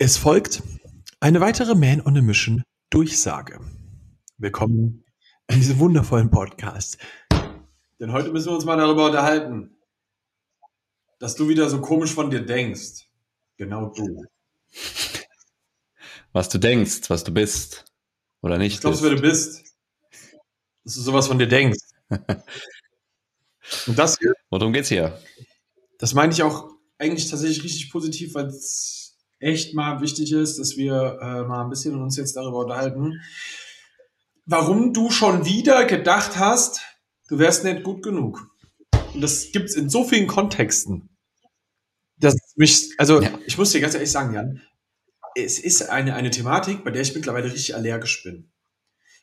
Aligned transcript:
Es 0.00 0.16
folgt 0.16 0.62
eine 1.18 1.40
weitere 1.40 1.74
Man 1.74 2.00
on 2.00 2.16
a 2.16 2.22
Mission 2.22 2.62
Durchsage. 2.88 3.58
Willkommen 4.36 5.04
in 5.48 5.56
diesem 5.56 5.80
wundervollen 5.80 6.30
Podcast. 6.30 6.98
Denn 7.98 8.12
heute 8.12 8.30
müssen 8.30 8.46
wir 8.46 8.54
uns 8.54 8.64
mal 8.64 8.76
darüber 8.76 9.06
unterhalten, 9.06 9.76
dass 11.18 11.34
du 11.34 11.48
wieder 11.48 11.68
so 11.68 11.80
komisch 11.80 12.14
von 12.14 12.30
dir 12.30 12.46
denkst. 12.46 13.08
Genau 13.56 13.92
du. 13.92 14.24
Was 16.30 16.48
du 16.48 16.58
denkst, 16.58 17.10
was 17.10 17.24
du 17.24 17.34
bist 17.34 17.84
oder 18.40 18.56
nicht. 18.56 18.74
Ich 18.74 18.80
glaube, 18.80 19.02
wer 19.02 19.16
du 19.16 19.20
bist. 19.20 19.64
Dass 20.84 20.94
du 20.94 21.00
sowas 21.00 21.26
von 21.26 21.40
dir 21.40 21.48
denkst. 21.48 21.82
Und 23.88 23.98
das 23.98 24.16
hier? 24.16 24.32
Worum 24.48 24.72
geht's 24.72 24.90
hier? 24.90 25.20
Das 25.98 26.14
meine 26.14 26.32
ich 26.32 26.44
auch 26.44 26.70
eigentlich 26.98 27.28
tatsächlich 27.28 27.64
richtig 27.64 27.90
positiv, 27.90 28.36
weil 28.36 28.46
es 28.46 28.97
echt 29.40 29.74
mal 29.74 30.00
wichtig 30.00 30.32
ist, 30.32 30.58
dass 30.58 30.76
wir 30.76 31.18
äh, 31.20 31.42
mal 31.44 31.64
ein 31.64 31.70
bisschen 31.70 32.00
uns 32.00 32.16
jetzt 32.16 32.36
darüber 32.36 32.58
unterhalten, 32.58 33.20
warum 34.46 34.92
du 34.92 35.10
schon 35.10 35.44
wieder 35.44 35.84
gedacht 35.84 36.38
hast, 36.38 36.80
du 37.28 37.38
wärst 37.38 37.64
nicht 37.64 37.82
gut 37.82 38.02
genug. 38.02 38.50
Und 39.14 39.20
das 39.20 39.52
gibt's 39.52 39.74
in 39.74 39.88
so 39.88 40.04
vielen 40.04 40.26
Kontexten. 40.26 41.10
Das 42.16 42.34
mich, 42.56 42.94
also 42.98 43.22
ja. 43.22 43.30
ich 43.46 43.58
muss 43.58 43.70
dir 43.70 43.80
ganz 43.80 43.94
ehrlich 43.94 44.10
sagen, 44.10 44.34
Jan, 44.34 44.62
es 45.36 45.58
ist 45.58 45.88
eine, 45.88 46.14
eine 46.14 46.30
Thematik, 46.30 46.82
bei 46.84 46.90
der 46.90 47.02
ich 47.02 47.14
mittlerweile 47.14 47.46
richtig 47.46 47.74
allergisch 47.74 48.24
bin. 48.24 48.50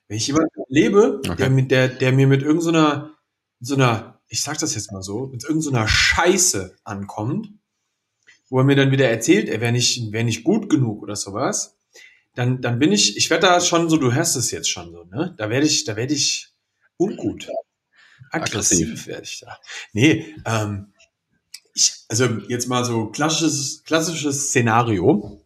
Wenn 0.08 0.18
ich 0.18 0.28
jemanden 0.28 0.50
lebe, 0.70 1.22
okay. 1.28 1.50
der, 1.50 1.50
der, 1.50 1.88
der 1.90 2.12
mir 2.14 2.28
mit 2.28 2.42
irgendeiner, 2.42 3.18
so 3.60 3.76
einer, 3.76 4.22
ich 4.28 4.42
sag 4.42 4.60
das 4.60 4.76
jetzt 4.76 4.92
mal 4.92 5.02
so, 5.02 5.28
mit 5.28 5.44
irgendeiner 5.44 5.88
Scheiße 5.88 6.78
ankommt, 6.84 7.50
wo 8.50 8.60
er 8.60 8.64
mir 8.64 8.76
dann 8.76 8.92
wieder 8.92 9.10
erzählt, 9.10 9.50
er 9.50 9.62
wäre 9.62 9.72
nicht, 9.72 10.12
wäre 10.12 10.24
nicht 10.24 10.44
gut 10.44 10.70
genug 10.70 11.02
oder 11.02 11.16
sowas, 11.16 11.78
dann, 12.36 12.62
dann 12.62 12.80
bin 12.80 12.92
ich, 12.92 13.18
ich 13.18 13.30
werde 13.30 13.48
da 13.48 13.62
schon 13.62 13.90
so, 13.90 13.98
du 13.98 14.14
hörst 14.14 14.36
es 14.36 14.52
jetzt 14.52 14.70
schon 14.70 14.92
so, 14.92 15.04
ne? 15.06 15.34
Da 15.38 15.50
werde 15.50 15.66
ich, 15.66 15.86
da 15.86 15.96
werde 15.96 16.14
ich 16.14 16.50
ungut. 16.98 17.50
Aggressiv, 18.32 18.88
Aggressiv 18.88 19.08
werde 19.08 19.24
ich 19.24 19.40
da. 19.40 19.58
Nee, 19.94 20.36
ähm, 20.46 20.94
ich, 21.74 21.94
also 22.10 22.26
jetzt 22.48 22.68
mal 22.68 22.86
so 22.86 23.08
klassisches, 23.08 23.84
klassisches 23.84 24.50
Szenario. 24.50 25.42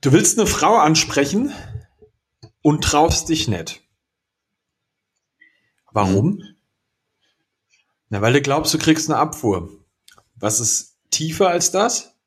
Du 0.00 0.12
willst 0.12 0.38
eine 0.38 0.46
Frau 0.46 0.76
ansprechen 0.76 1.52
und 2.62 2.84
traust 2.84 3.28
dich 3.28 3.48
nicht. 3.48 3.80
Warum? 5.92 6.42
Na, 8.08 8.20
weil 8.20 8.32
du 8.32 8.42
glaubst, 8.42 8.74
du 8.74 8.78
kriegst 8.78 9.08
eine 9.08 9.18
Abfuhr. 9.18 9.83
Was 10.44 10.60
ist 10.60 10.98
tiefer 11.08 11.48
als 11.48 11.70
das? 11.70 12.18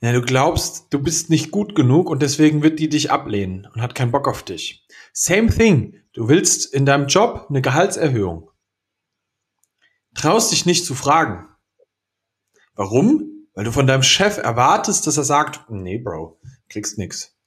Ja, 0.00 0.10
du 0.10 0.22
glaubst, 0.22 0.92
du 0.92 1.00
bist 1.00 1.30
nicht 1.30 1.52
gut 1.52 1.76
genug 1.76 2.10
und 2.10 2.20
deswegen 2.20 2.64
wird 2.64 2.80
die 2.80 2.88
dich 2.88 3.12
ablehnen 3.12 3.68
und 3.72 3.80
hat 3.80 3.94
keinen 3.94 4.10
Bock 4.10 4.26
auf 4.26 4.42
dich. 4.42 4.88
Same 5.12 5.50
thing. 5.50 6.02
Du 6.12 6.26
willst 6.26 6.74
in 6.74 6.84
deinem 6.84 7.06
Job 7.06 7.46
eine 7.48 7.62
Gehaltserhöhung. 7.62 8.50
Traust 10.16 10.50
dich 10.50 10.66
nicht 10.66 10.84
zu 10.84 10.96
fragen. 10.96 11.48
Warum? 12.74 13.46
Weil 13.54 13.66
du 13.66 13.70
von 13.70 13.86
deinem 13.86 14.02
Chef 14.02 14.36
erwartest, 14.36 15.06
dass 15.06 15.16
er 15.16 15.22
sagt, 15.22 15.70
nee, 15.70 15.98
Bro, 15.98 16.40
kriegst 16.68 16.98
nix. 16.98 17.38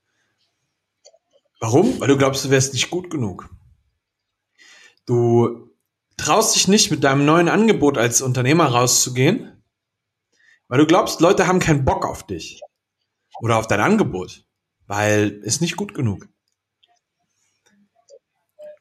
Warum? 1.59 1.99
Weil 1.99 2.07
du 2.07 2.17
glaubst, 2.17 2.45
du 2.45 2.49
wärst 2.49 2.71
nicht 2.71 2.89
gut 2.89 3.09
genug. 3.09 3.49
Du 5.05 5.72
traust 6.17 6.55
dich 6.55 6.67
nicht 6.67 6.91
mit 6.91 7.03
deinem 7.03 7.25
neuen 7.25 7.49
Angebot 7.49 7.97
als 7.97 8.21
Unternehmer 8.21 8.65
rauszugehen, 8.65 9.63
weil 10.67 10.79
du 10.79 10.87
glaubst, 10.87 11.21
Leute 11.21 11.47
haben 11.47 11.59
keinen 11.59 11.85
Bock 11.85 12.05
auf 12.05 12.25
dich 12.25 12.61
oder 13.41 13.57
auf 13.57 13.67
dein 13.67 13.79
Angebot, 13.79 14.45
weil 14.87 15.29
ist 15.43 15.61
nicht 15.61 15.75
gut 15.75 15.93
genug. 15.93 16.27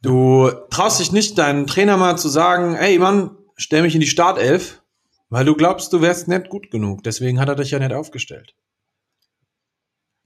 Du 0.03 0.51
traust 0.71 1.01
dich 1.01 1.13
nicht, 1.13 1.39
deinen 1.39 1.67
Trainer 1.67 1.97
mal 1.97 2.19
zu 2.19 2.29
sagen, 2.29 2.75
ey 2.75 2.99
Mann, 2.99 3.37
stell 3.57 3.83
mich 3.83 3.95
in 3.95 4.01
die 4.01 4.07
Startelf, 4.07 4.83
weil 5.29 5.45
du 5.45 5.55
glaubst, 5.55 5.93
du 5.93 6.03
wärst 6.03 6.29
nicht 6.29 6.49
gut 6.49 6.71
genug. 6.71 7.05
Deswegen 7.05 7.41
hat 7.41 7.49
er 7.49 7.55
dich 7.55 7.71
ja 7.71 7.79
nicht 7.79 7.93
aufgestellt. 7.93 8.55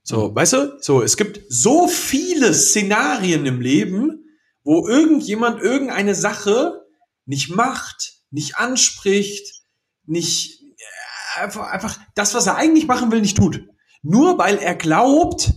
So, 0.03 0.29
mhm. 0.29 0.35
weißt 0.35 0.53
du? 0.53 0.77
So, 0.81 1.01
es 1.01 1.17
gibt 1.17 1.41
so 1.49 1.87
viele 1.87 2.53
Szenarien 2.53 3.45
im 3.45 3.61
Leben, 3.61 4.25
wo 4.63 4.87
irgendjemand 4.87 5.61
irgendeine 5.61 6.15
Sache 6.15 6.86
nicht 7.27 7.49
macht, 7.49 8.13
nicht 8.31 8.57
anspricht, 8.57 9.61
nicht 10.05 10.61
äh, 10.61 11.41
einfach, 11.41 11.67
einfach 11.67 11.99
das, 12.15 12.33
was 12.33 12.47
er 12.47 12.55
eigentlich 12.55 12.87
machen 12.87 13.11
will, 13.11 13.21
nicht 13.21 13.37
tut. 13.37 13.67
Nur 14.01 14.37
weil 14.37 14.57
er 14.57 14.75
glaubt, 14.75 15.53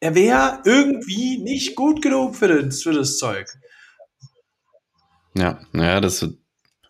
er 0.00 0.14
wäre 0.14 0.60
irgendwie 0.64 1.38
nicht 1.38 1.76
gut 1.76 2.02
genug 2.02 2.36
für 2.36 2.62
das, 2.62 2.82
für 2.82 2.92
das 2.92 3.18
Zeug. 3.18 3.48
Ja, 5.36 5.60
naja, 5.72 6.00
das, 6.00 6.26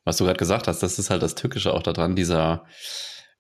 was 0.05 0.17
du 0.17 0.25
gerade 0.25 0.39
gesagt 0.39 0.69
hast, 0.69 0.83
das 0.83 0.99
ist 0.99 1.11
halt 1.11 1.23
das 1.23 1.35
Tückische 1.35 1.73
auch 1.73 1.83
daran. 1.83 2.17
Dieser 2.17 2.67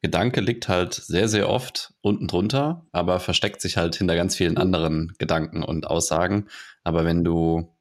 Gedanke 0.00 0.40
liegt 0.40 0.68
halt 0.68 0.94
sehr, 0.94 1.28
sehr 1.28 1.48
oft 1.48 1.94
unten 2.00 2.26
drunter, 2.26 2.86
aber 2.92 3.20
versteckt 3.20 3.60
sich 3.60 3.76
halt 3.76 3.96
hinter 3.96 4.16
ganz 4.16 4.36
vielen 4.36 4.58
anderen 4.58 5.14
Gedanken 5.18 5.62
und 5.62 5.86
Aussagen. 5.86 6.48
Aber 6.82 7.04
wenn 7.04 7.24
du, 7.24 7.74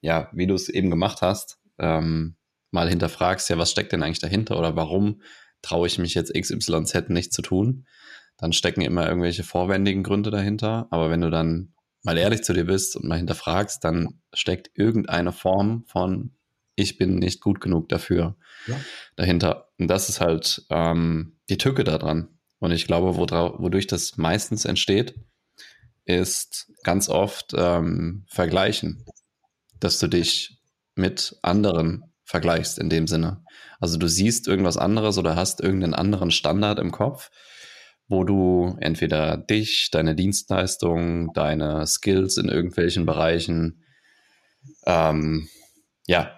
ja, 0.00 0.28
wie 0.32 0.46
du 0.46 0.54
es 0.54 0.68
eben 0.68 0.90
gemacht 0.90 1.22
hast, 1.22 1.58
ähm, 1.80 2.36
mal 2.70 2.88
hinterfragst, 2.88 3.48
ja, 3.50 3.58
was 3.58 3.70
steckt 3.70 3.92
denn 3.92 4.02
eigentlich 4.02 4.20
dahinter 4.20 4.58
oder 4.58 4.76
warum 4.76 5.22
traue 5.62 5.86
ich 5.86 5.98
mich 5.98 6.14
jetzt 6.14 6.32
XYZ 6.32 7.08
nicht 7.08 7.32
zu 7.32 7.42
tun, 7.42 7.86
dann 8.38 8.52
stecken 8.52 8.80
immer 8.80 9.06
irgendwelche 9.06 9.44
vorwendigen 9.44 10.02
Gründe 10.02 10.30
dahinter. 10.30 10.86
Aber 10.90 11.10
wenn 11.10 11.20
du 11.20 11.30
dann 11.30 11.74
mal 12.02 12.16
ehrlich 12.16 12.42
zu 12.42 12.54
dir 12.54 12.64
bist 12.64 12.96
und 12.96 13.04
mal 13.04 13.18
hinterfragst, 13.18 13.84
dann 13.84 14.20
steckt 14.32 14.70
irgendeine 14.74 15.32
Form 15.32 15.84
von 15.86 16.34
ich 16.76 16.96
bin 16.96 17.16
nicht 17.16 17.42
gut 17.42 17.60
genug 17.60 17.90
dafür 17.90 18.36
ja. 18.66 18.80
dahinter. 19.16 19.68
Und 19.78 19.88
das 19.88 20.08
ist 20.08 20.20
halt 20.20 20.64
ähm, 20.70 21.36
die 21.50 21.58
Tücke 21.58 21.84
daran. 21.84 22.28
Und 22.58 22.72
ich 22.72 22.86
glaube, 22.86 23.16
wodurch 23.16 23.86
das 23.86 24.16
meistens 24.16 24.64
entsteht, 24.64 25.14
ist 26.04 26.72
ganz 26.82 27.08
oft 27.08 27.52
ähm, 27.54 28.24
Vergleichen, 28.28 29.04
dass 29.78 29.98
du 29.98 30.08
dich 30.08 30.59
mit 30.94 31.36
anderen 31.42 32.04
vergleichst 32.24 32.78
in 32.78 32.90
dem 32.90 33.06
Sinne. 33.06 33.42
Also 33.80 33.98
du 33.98 34.06
siehst 34.06 34.46
irgendwas 34.46 34.76
anderes 34.76 35.18
oder 35.18 35.36
hast 35.36 35.60
irgendeinen 35.60 35.94
anderen 35.94 36.30
Standard 36.30 36.78
im 36.78 36.92
Kopf, 36.92 37.30
wo 38.08 38.24
du 38.24 38.76
entweder 38.80 39.36
dich, 39.36 39.88
deine 39.90 40.14
Dienstleistung, 40.14 41.32
deine 41.32 41.86
Skills 41.86 42.36
in 42.36 42.48
irgendwelchen 42.48 43.06
Bereichen, 43.06 43.84
ähm, 44.86 45.48
ja, 46.06 46.36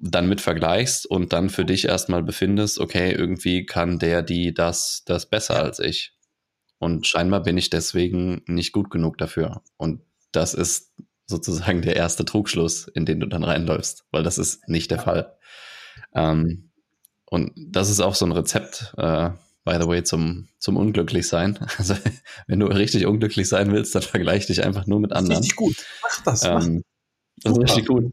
dann 0.00 0.28
mit 0.28 0.40
vergleichst 0.40 1.06
und 1.06 1.32
dann 1.32 1.50
für 1.50 1.64
dich 1.64 1.86
erstmal 1.86 2.22
befindest, 2.22 2.78
okay, 2.78 3.12
irgendwie 3.12 3.64
kann 3.64 3.98
der, 3.98 4.22
die 4.22 4.52
das, 4.52 5.02
das 5.06 5.28
besser 5.28 5.62
als 5.62 5.78
ich. 5.78 6.12
Und 6.78 7.06
scheinbar 7.06 7.42
bin 7.42 7.58
ich 7.58 7.70
deswegen 7.70 8.42
nicht 8.46 8.72
gut 8.72 8.90
genug 8.90 9.18
dafür. 9.18 9.62
Und 9.76 10.02
das 10.32 10.54
ist 10.54 10.89
sozusagen 11.30 11.80
der 11.82 11.96
erste 11.96 12.24
Trugschluss, 12.24 12.88
in 12.88 13.06
den 13.06 13.20
du 13.20 13.26
dann 13.26 13.44
reinläufst, 13.44 14.04
weil 14.10 14.22
das 14.22 14.36
ist 14.36 14.68
nicht 14.68 14.90
der 14.90 14.98
Fall. 14.98 15.36
Ähm, 16.14 16.70
und 17.24 17.52
das 17.56 17.88
ist 17.88 18.00
auch 18.00 18.14
so 18.14 18.26
ein 18.26 18.32
Rezept, 18.32 18.92
äh, 18.98 19.30
by 19.64 19.78
the 19.80 19.86
way, 19.86 20.02
zum, 20.02 20.48
zum 20.58 20.76
Unglücklichsein. 20.76 21.58
Also, 21.78 21.94
wenn 22.46 22.60
du 22.60 22.66
richtig 22.66 23.06
unglücklich 23.06 23.48
sein 23.48 23.72
willst, 23.72 23.94
dann 23.94 24.02
vergleich 24.02 24.46
dich 24.46 24.64
einfach 24.64 24.86
nur 24.86 25.00
mit 25.00 25.12
anderen. 25.12 25.38
Richtig 25.38 25.56
gut. 25.56 25.76
Mach 26.02 26.24
das. 26.24 26.44
Mach. 26.44 26.66
Ähm, 26.66 26.82
das 27.42 27.52
ist 27.52 27.62
richtig 27.62 27.86
gut. 27.86 28.12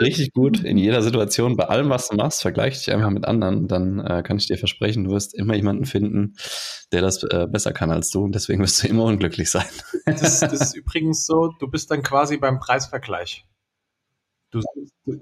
Richtig 0.00 0.32
gut 0.32 0.64
in 0.64 0.78
jeder 0.78 1.02
Situation, 1.02 1.56
bei 1.56 1.64
allem, 1.64 1.90
was 1.90 2.08
du 2.08 2.16
machst, 2.16 2.42
vergleich 2.42 2.78
dich 2.78 2.92
einfach 2.92 3.10
mit 3.10 3.24
anderen. 3.24 3.68
Dann 3.68 4.00
äh, 4.00 4.22
kann 4.22 4.36
ich 4.36 4.46
dir 4.46 4.58
versprechen, 4.58 5.04
du 5.04 5.10
wirst 5.10 5.34
immer 5.34 5.54
jemanden 5.54 5.84
finden, 5.84 6.34
der 6.92 7.02
das 7.02 7.22
äh, 7.24 7.46
besser 7.50 7.72
kann 7.72 7.90
als 7.90 8.10
du 8.10 8.24
und 8.24 8.34
deswegen 8.34 8.62
wirst 8.62 8.82
du 8.82 8.88
immer 8.88 9.04
unglücklich 9.04 9.50
sein. 9.50 9.66
Das, 10.06 10.40
das 10.40 10.52
ist 10.52 10.76
übrigens 10.76 11.26
so, 11.26 11.52
du 11.58 11.68
bist 11.68 11.90
dann 11.90 12.02
quasi 12.02 12.36
beim 12.36 12.58
Preisvergleich. 12.58 13.46
Du, 14.50 14.60
du, 15.06 15.20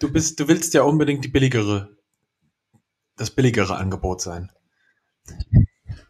du, 0.00 0.12
bist, 0.12 0.40
du 0.40 0.48
willst 0.48 0.72
ja 0.74 0.82
unbedingt 0.82 1.24
die 1.24 1.28
billigere, 1.28 1.96
das 3.16 3.30
billigere 3.30 3.76
Angebot 3.76 4.20
sein. 4.20 4.50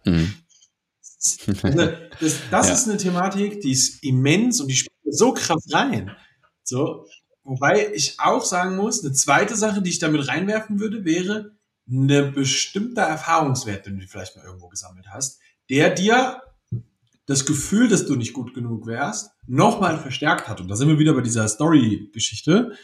Mhm. 0.05 0.35
Das, 1.62 2.41
das 2.51 2.69
ja. 2.69 2.75
ist 2.75 2.89
eine 2.89 2.97
Thematik, 2.97 3.61
die 3.61 3.71
ist 3.71 4.03
immens 4.03 4.61
und 4.61 4.69
die 4.69 4.77
spielt 4.77 4.93
so 5.05 5.33
krass 5.33 5.67
rein. 5.73 6.17
So, 6.65 7.06
Wobei 7.44 7.93
ich 7.93 8.21
auch 8.21 8.44
sagen 8.44 8.77
muss, 8.77 9.05
eine 9.05 9.12
zweite 9.12 9.56
Sache, 9.56 9.83
die 9.83 9.91
ich 9.91 9.99
damit 9.99 10.29
reinwerfen 10.29 10.79
würde, 10.79 11.05
wäre 11.05 11.56
eine 11.91 12.31
bestimmte 12.31 13.00
Erfahrungswert, 13.00 13.87
den 13.87 13.99
du 13.99 14.06
vielleicht 14.06 14.37
mal 14.37 14.44
irgendwo 14.44 14.69
gesammelt 14.69 15.06
hast, 15.11 15.41
der 15.69 15.91
dir 15.91 16.43
das 17.27 17.44
Gefühl, 17.47 17.89
dass 17.89 18.06
du 18.06 18.15
nicht 18.15 18.33
gut 18.33 18.55
genug 18.55 18.87
wärst, 18.87 19.31
nochmal 19.47 19.99
verstärkt 19.99 20.49
hat. 20.49 20.61
Und 20.61 20.69
da 20.69 20.77
sind 20.77 20.89
wir 20.89 20.99
wieder 20.99 21.15
bei 21.15 21.21
dieser 21.21 21.49
Story-Geschichte. 21.49 22.77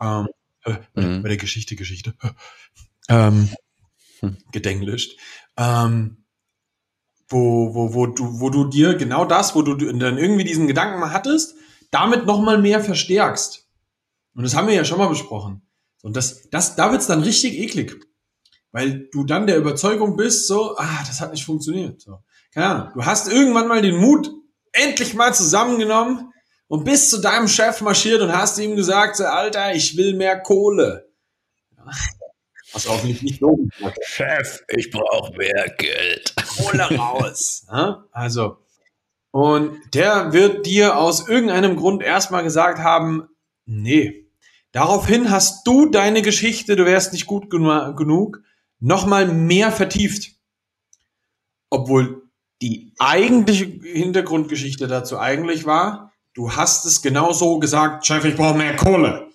Ähm, 0.00 0.28
äh, 0.64 0.76
mhm. 0.94 1.22
Bei 1.22 1.28
der 1.28 1.36
Geschichte, 1.36 1.76
Geschichte. 1.76 2.14
Ähm, 3.08 3.48
hm. 4.20 4.36
gedenglischt, 4.52 5.18
ähm, 5.56 6.24
wo, 7.28 7.74
wo, 7.74 7.94
wo, 7.94 8.06
du, 8.06 8.40
wo 8.40 8.50
du 8.50 8.64
dir 8.68 8.94
genau 8.94 9.24
das, 9.24 9.54
wo 9.54 9.62
du 9.62 9.74
dann 9.76 10.18
irgendwie 10.18 10.44
diesen 10.44 10.66
Gedanken 10.66 10.98
mal 10.98 11.12
hattest, 11.12 11.54
damit 11.90 12.26
nochmal 12.26 12.60
mehr 12.60 12.82
verstärkst. 12.82 13.67
Und 14.34 14.44
das 14.44 14.54
haben 14.54 14.68
wir 14.68 14.74
ja 14.74 14.84
schon 14.84 14.98
mal 14.98 15.08
besprochen. 15.08 15.62
Und 16.02 16.16
das, 16.16 16.48
das, 16.50 16.76
da 16.76 16.92
wird's 16.92 17.06
dann 17.06 17.22
richtig 17.22 17.58
eklig. 17.58 17.94
Weil 18.70 19.08
du 19.12 19.24
dann 19.24 19.46
der 19.46 19.56
Überzeugung 19.56 20.16
bist, 20.16 20.46
so, 20.46 20.76
ah, 20.76 21.04
das 21.06 21.20
hat 21.20 21.32
nicht 21.32 21.44
funktioniert. 21.44 22.00
So. 22.00 22.22
Keine 22.52 22.66
Ahnung. 22.66 22.92
Du 22.94 23.04
hast 23.04 23.30
irgendwann 23.30 23.68
mal 23.68 23.82
den 23.82 23.96
Mut 23.96 24.30
endlich 24.72 25.14
mal 25.14 25.34
zusammengenommen 25.34 26.32
und 26.68 26.84
bist 26.84 27.10
zu 27.10 27.18
deinem 27.20 27.48
Chef 27.48 27.80
marschiert 27.80 28.20
und 28.20 28.36
hast 28.36 28.58
ihm 28.58 28.76
gesagt, 28.76 29.16
so, 29.16 29.24
Alter, 29.24 29.74
ich 29.74 29.96
will 29.96 30.14
mehr 30.14 30.40
Kohle. 30.40 31.10
Ja. 31.76 31.84
Was 32.72 32.86
hoffentlich 32.86 33.22
nicht 33.22 33.40
so 33.40 33.58
Chef, 34.02 34.62
ich 34.68 34.90
brauche 34.90 35.34
mehr 35.36 35.74
Geld. 35.78 36.34
Kohle 36.56 36.96
raus. 36.96 37.66
Ja? 37.72 38.04
Also, 38.12 38.58
und 39.30 39.78
der 39.94 40.32
wird 40.32 40.66
dir 40.66 40.96
aus 40.96 41.28
irgendeinem 41.28 41.76
Grund 41.76 42.02
erstmal 42.02 42.42
gesagt 42.42 42.78
haben, 42.78 43.28
nee, 43.68 44.28
Daraufhin 44.72 45.30
hast 45.30 45.66
du 45.66 45.86
deine 45.86 46.22
Geschichte, 46.22 46.76
du 46.76 46.84
wärst 46.84 47.12
nicht 47.12 47.26
gut 47.26 47.48
genu 47.50 47.94
genug, 47.94 48.42
nochmal 48.80 49.26
mehr 49.26 49.72
vertieft. 49.72 50.36
Obwohl 51.70 52.30
die 52.60 52.92
eigentliche 52.98 53.64
Hintergrundgeschichte 53.64 54.86
dazu 54.86 55.18
eigentlich 55.18 55.64
war, 55.64 56.12
du 56.34 56.52
hast 56.52 56.84
es 56.84 57.02
genau 57.02 57.32
so 57.32 57.58
gesagt, 57.58 58.06
Chef, 58.06 58.24
ich 58.24 58.36
brauche 58.36 58.58
mehr 58.58 58.76
Kohle. 58.76 59.28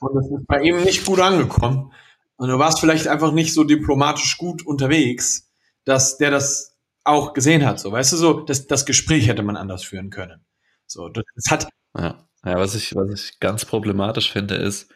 Und 0.00 0.14
das 0.14 0.26
ist 0.26 0.46
bei 0.46 0.60
ihm 0.62 0.82
nicht 0.82 1.06
gut 1.06 1.20
angekommen. 1.20 1.92
Und 2.36 2.48
du 2.48 2.58
warst 2.58 2.80
vielleicht 2.80 3.08
einfach 3.08 3.32
nicht 3.32 3.54
so 3.54 3.64
diplomatisch 3.64 4.36
gut 4.38 4.66
unterwegs, 4.66 5.50
dass 5.84 6.18
der 6.18 6.30
das 6.30 6.76
auch 7.04 7.32
gesehen 7.32 7.64
hat. 7.64 7.78
So, 7.78 7.92
weißt 7.92 8.12
du, 8.12 8.16
so, 8.16 8.40
das, 8.40 8.66
das 8.66 8.84
Gespräch 8.84 9.28
hätte 9.28 9.42
man 9.42 9.56
anders 9.56 9.84
führen 9.84 10.10
können. 10.10 10.44
So, 10.86 11.08
das 11.08 11.24
hat, 11.50 11.68
ja. 11.96 12.25
Ja, 12.46 12.58
was 12.58 12.76
ich, 12.76 12.94
was 12.94 13.12
ich 13.12 13.40
ganz 13.40 13.64
problematisch 13.64 14.30
finde, 14.30 14.54
ist, 14.54 14.88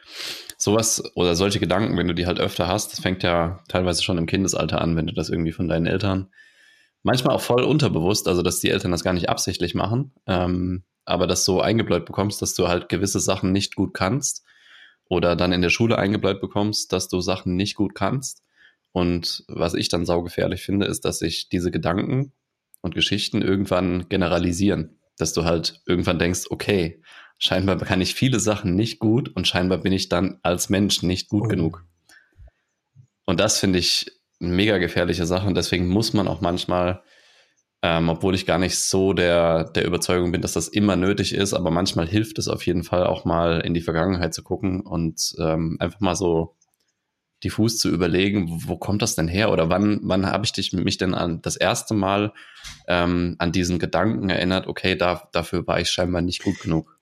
sowas 0.56 1.02
oder 1.16 1.34
solche 1.34 1.58
Gedanken, 1.58 1.96
wenn 1.98 2.06
du 2.06 2.14
die 2.14 2.26
halt 2.26 2.38
öfter 2.38 2.68
hast, 2.68 2.92
das 2.92 3.00
fängt 3.00 3.24
ja 3.24 3.58
teilweise 3.66 4.04
schon 4.04 4.18
im 4.18 4.26
Kindesalter 4.26 4.80
an, 4.80 4.94
wenn 4.94 5.08
du 5.08 5.12
das 5.12 5.30
irgendwie 5.30 5.50
von 5.50 5.66
deinen 5.66 5.86
Eltern, 5.86 6.30
manchmal 7.02 7.34
auch 7.34 7.40
voll 7.40 7.64
unterbewusst, 7.64 8.28
also 8.28 8.42
dass 8.42 8.60
die 8.60 8.70
Eltern 8.70 8.92
das 8.92 9.02
gar 9.02 9.14
nicht 9.14 9.28
absichtlich 9.28 9.74
machen, 9.74 10.12
ähm, 10.28 10.84
aber 11.04 11.26
das 11.26 11.44
so 11.44 11.60
eingebläut 11.60 12.06
bekommst, 12.06 12.40
dass 12.40 12.54
du 12.54 12.68
halt 12.68 12.88
gewisse 12.88 13.18
Sachen 13.18 13.50
nicht 13.50 13.74
gut 13.74 13.94
kannst 13.94 14.44
oder 15.08 15.34
dann 15.34 15.52
in 15.52 15.62
der 15.62 15.70
Schule 15.70 15.98
eingebläut 15.98 16.40
bekommst, 16.40 16.92
dass 16.92 17.08
du 17.08 17.20
Sachen 17.20 17.56
nicht 17.56 17.74
gut 17.74 17.96
kannst. 17.96 18.44
Und 18.92 19.44
was 19.48 19.74
ich 19.74 19.88
dann 19.88 20.06
saugefährlich 20.06 20.62
finde, 20.62 20.86
ist, 20.86 21.04
dass 21.04 21.18
sich 21.18 21.48
diese 21.48 21.72
Gedanken 21.72 22.32
und 22.80 22.94
Geschichten 22.94 23.42
irgendwann 23.42 24.08
generalisieren. 24.08 25.00
Dass 25.16 25.32
du 25.32 25.44
halt 25.44 25.82
irgendwann 25.86 26.18
denkst, 26.18 26.46
okay, 26.50 27.02
scheinbar 27.40 27.78
kann 27.78 28.00
ich 28.00 28.14
viele 28.14 28.38
Sachen 28.38 28.76
nicht 28.76 29.00
gut 29.00 29.34
und 29.34 29.48
scheinbar 29.48 29.78
bin 29.78 29.92
ich 29.92 30.08
dann 30.08 30.38
als 30.42 30.68
Mensch 30.68 31.02
nicht 31.02 31.28
gut 31.28 31.44
oh. 31.46 31.48
genug. 31.48 31.84
Und 33.24 33.40
das 33.40 33.58
finde 33.58 33.78
ich 33.78 34.12
eine 34.40 34.52
mega 34.52 34.78
gefährliche 34.78 35.26
Sache 35.26 35.48
und 35.48 35.56
deswegen 35.56 35.88
muss 35.88 36.12
man 36.12 36.28
auch 36.28 36.40
manchmal, 36.40 37.02
ähm, 37.82 38.08
obwohl 38.10 38.34
ich 38.34 38.46
gar 38.46 38.58
nicht 38.58 38.78
so 38.78 39.14
der, 39.14 39.64
der 39.64 39.86
Überzeugung 39.86 40.32
bin, 40.32 40.42
dass 40.42 40.52
das 40.52 40.68
immer 40.68 40.96
nötig 40.96 41.34
ist, 41.34 41.54
aber 41.54 41.70
manchmal 41.70 42.06
hilft 42.06 42.38
es 42.38 42.46
auf 42.46 42.64
jeden 42.66 42.84
Fall 42.84 43.06
auch 43.06 43.24
mal 43.24 43.60
in 43.60 43.72
die 43.72 43.80
Vergangenheit 43.80 44.34
zu 44.34 44.42
gucken 44.42 44.82
und 44.82 45.34
ähm, 45.38 45.76
einfach 45.80 46.00
mal 46.00 46.16
so 46.16 46.56
diffus 47.42 47.78
zu 47.78 47.88
überlegen, 47.88 48.64
wo 48.66 48.76
kommt 48.76 49.00
das 49.00 49.14
denn 49.14 49.28
her 49.28 49.50
oder 49.50 49.70
wann, 49.70 50.00
wann 50.02 50.26
habe 50.26 50.44
ich 50.44 50.52
dich, 50.52 50.74
mich 50.74 50.98
denn 50.98 51.14
an 51.14 51.40
das 51.40 51.56
erste 51.56 51.94
Mal 51.94 52.34
ähm, 52.86 53.36
an 53.38 53.50
diesen 53.50 53.78
Gedanken 53.78 54.28
erinnert, 54.28 54.66
okay, 54.66 54.94
da, 54.94 55.26
dafür 55.32 55.66
war 55.66 55.80
ich 55.80 55.88
scheinbar 55.88 56.20
nicht 56.20 56.42
gut 56.42 56.60
genug. 56.60 56.99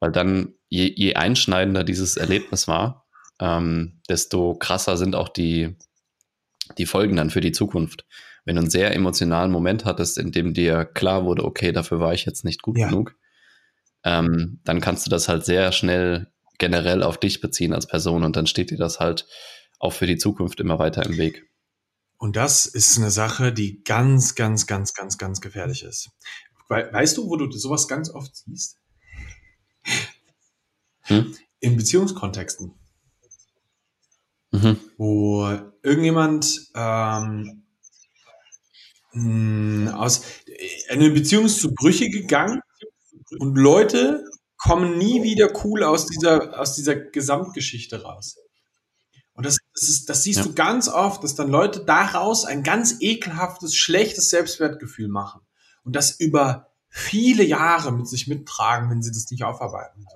Weil 0.00 0.12
dann, 0.12 0.54
je, 0.68 0.92
je 0.94 1.14
einschneidender 1.14 1.84
dieses 1.84 2.16
Erlebnis 2.16 2.68
war, 2.68 3.06
ähm, 3.40 4.00
desto 4.08 4.54
krasser 4.54 4.96
sind 4.96 5.14
auch 5.14 5.28
die, 5.28 5.76
die 6.78 6.86
Folgen 6.86 7.16
dann 7.16 7.30
für 7.30 7.40
die 7.40 7.52
Zukunft. 7.52 8.06
Wenn 8.44 8.56
du 8.56 8.62
einen 8.62 8.70
sehr 8.70 8.94
emotionalen 8.94 9.50
Moment 9.50 9.84
hattest, 9.84 10.18
in 10.18 10.32
dem 10.32 10.54
dir 10.54 10.84
klar 10.84 11.24
wurde, 11.24 11.44
okay, 11.44 11.72
dafür 11.72 12.00
war 12.00 12.14
ich 12.14 12.24
jetzt 12.24 12.44
nicht 12.44 12.62
gut 12.62 12.78
ja. 12.78 12.88
genug, 12.88 13.16
ähm, 14.04 14.60
dann 14.64 14.80
kannst 14.80 15.06
du 15.06 15.10
das 15.10 15.28
halt 15.28 15.44
sehr 15.44 15.72
schnell 15.72 16.32
generell 16.58 17.02
auf 17.02 17.18
dich 17.18 17.40
beziehen 17.40 17.72
als 17.72 17.86
Person 17.86 18.24
und 18.24 18.36
dann 18.36 18.46
steht 18.46 18.70
dir 18.70 18.78
das 18.78 19.00
halt 19.00 19.26
auch 19.78 19.92
für 19.92 20.06
die 20.06 20.16
Zukunft 20.16 20.60
immer 20.60 20.78
weiter 20.78 21.04
im 21.04 21.18
Weg. 21.18 21.50
Und 22.18 22.36
das 22.36 22.64
ist 22.66 22.96
eine 22.96 23.10
Sache, 23.10 23.52
die 23.52 23.82
ganz, 23.82 24.34
ganz, 24.34 24.66
ganz, 24.66 24.94
ganz, 24.94 25.18
ganz 25.18 25.40
gefährlich 25.40 25.82
ist. 25.82 26.10
Weißt 26.68 27.16
du, 27.16 27.28
wo 27.28 27.36
du 27.36 27.50
sowas 27.50 27.88
ganz 27.88 28.10
oft 28.10 28.34
siehst? 28.34 28.78
Hm? 31.02 31.36
In 31.60 31.76
Beziehungskontexten. 31.76 32.74
Mhm. 34.50 34.78
Wo 34.96 35.48
irgendjemand 35.82 36.68
ähm, 36.74 37.62
hm, 39.12 39.88
aus 39.94 40.22
eine 40.88 41.10
Beziehung 41.10 41.48
zu 41.48 41.72
Brüche 41.74 42.10
gegangen 42.10 42.60
und 43.38 43.56
Leute 43.56 44.24
kommen 44.56 44.98
nie 44.98 45.22
wieder 45.22 45.52
cool 45.64 45.84
aus 45.84 46.06
dieser, 46.06 46.58
aus 46.58 46.74
dieser 46.74 46.96
Gesamtgeschichte 46.96 48.02
raus. 48.02 48.36
Und 49.34 49.44
das, 49.44 49.58
das, 49.74 49.88
ist, 49.88 50.08
das 50.08 50.22
siehst 50.22 50.38
ja. 50.38 50.44
du 50.44 50.54
ganz 50.54 50.88
oft, 50.88 51.22
dass 51.22 51.34
dann 51.34 51.50
Leute 51.50 51.84
daraus 51.84 52.46
ein 52.46 52.62
ganz 52.62 52.96
ekelhaftes, 53.00 53.74
schlechtes 53.74 54.30
Selbstwertgefühl 54.30 55.08
machen. 55.08 55.42
Und 55.84 55.94
das 55.94 56.18
über 56.18 56.72
viele 56.96 57.44
Jahre 57.44 57.92
mit 57.92 58.08
sich 58.08 58.26
mittragen, 58.26 58.88
wenn 58.88 59.02
sie 59.02 59.12
das 59.12 59.30
nicht 59.30 59.44
aufarbeiten. 59.44 60.06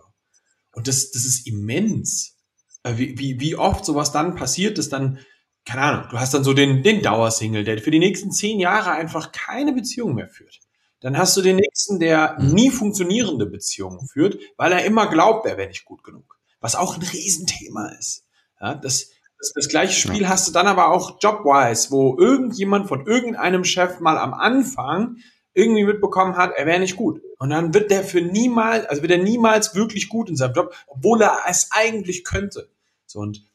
Und 0.72 0.88
das, 0.88 1.10
das 1.10 1.26
ist 1.26 1.46
immens. 1.46 2.38
Äh, 2.84 2.96
wie, 2.96 3.18
wie, 3.18 3.38
wie 3.38 3.54
oft 3.54 3.84
sowas 3.84 4.12
dann 4.12 4.34
passiert, 4.34 4.78
ist 4.78 4.90
dann, 4.90 5.18
keine 5.66 5.82
Ahnung, 5.82 6.08
du 6.10 6.18
hast 6.18 6.32
dann 6.32 6.42
so 6.42 6.54
den, 6.54 6.82
den 6.82 7.02
Dauersingle, 7.02 7.64
der 7.64 7.78
für 7.78 7.90
die 7.90 7.98
nächsten 7.98 8.32
zehn 8.32 8.58
Jahre 8.58 8.92
einfach 8.92 9.30
keine 9.30 9.74
Beziehung 9.74 10.14
mehr 10.14 10.30
führt. 10.30 10.58
Dann 11.00 11.18
hast 11.18 11.36
du 11.36 11.42
den 11.42 11.56
nächsten, 11.56 12.00
der 12.00 12.38
mhm. 12.38 12.54
nie 12.54 12.70
funktionierende 12.70 13.44
Beziehungen 13.44 14.08
führt, 14.08 14.38
weil 14.56 14.72
er 14.72 14.84
immer 14.86 15.06
glaubt, 15.06 15.46
er 15.46 15.58
wäre 15.58 15.68
nicht 15.68 15.84
gut 15.84 16.02
genug. 16.02 16.38
Was 16.60 16.76
auch 16.76 16.96
ein 16.96 17.02
Riesenthema 17.02 17.88
ist. 17.98 18.24
Ja, 18.58 18.74
das, 18.74 19.10
das, 19.38 19.52
das 19.54 19.68
gleiche 19.68 19.92
Spiel 19.92 20.28
hast 20.28 20.48
du 20.48 20.52
dann 20.52 20.66
aber 20.66 20.92
auch 20.92 21.18
jobwise, 21.20 21.90
wo 21.90 22.18
irgendjemand 22.18 22.88
von 22.88 23.06
irgendeinem 23.06 23.64
Chef 23.64 24.00
mal 24.00 24.16
am 24.16 24.32
Anfang 24.32 25.18
irgendwie 25.54 25.84
mitbekommen 25.84 26.36
hat, 26.36 26.52
er 26.56 26.66
wäre 26.66 26.80
nicht 26.80 26.96
gut. 26.96 27.20
Und 27.38 27.50
dann 27.50 27.74
wird 27.74 27.90
der 27.90 28.04
für 28.04 28.20
niemals, 28.20 28.86
also 28.86 29.02
wird 29.02 29.12
er 29.12 29.18
niemals 29.18 29.74
wirklich 29.74 30.08
gut 30.08 30.28
in 30.28 30.36
seinem 30.36 30.54
Job, 30.54 30.74
obwohl 30.86 31.22
er 31.22 31.38
es 31.48 31.68
eigentlich 31.72 32.24
könnte. 32.24 32.70
So 33.06 33.18
und 33.20 33.50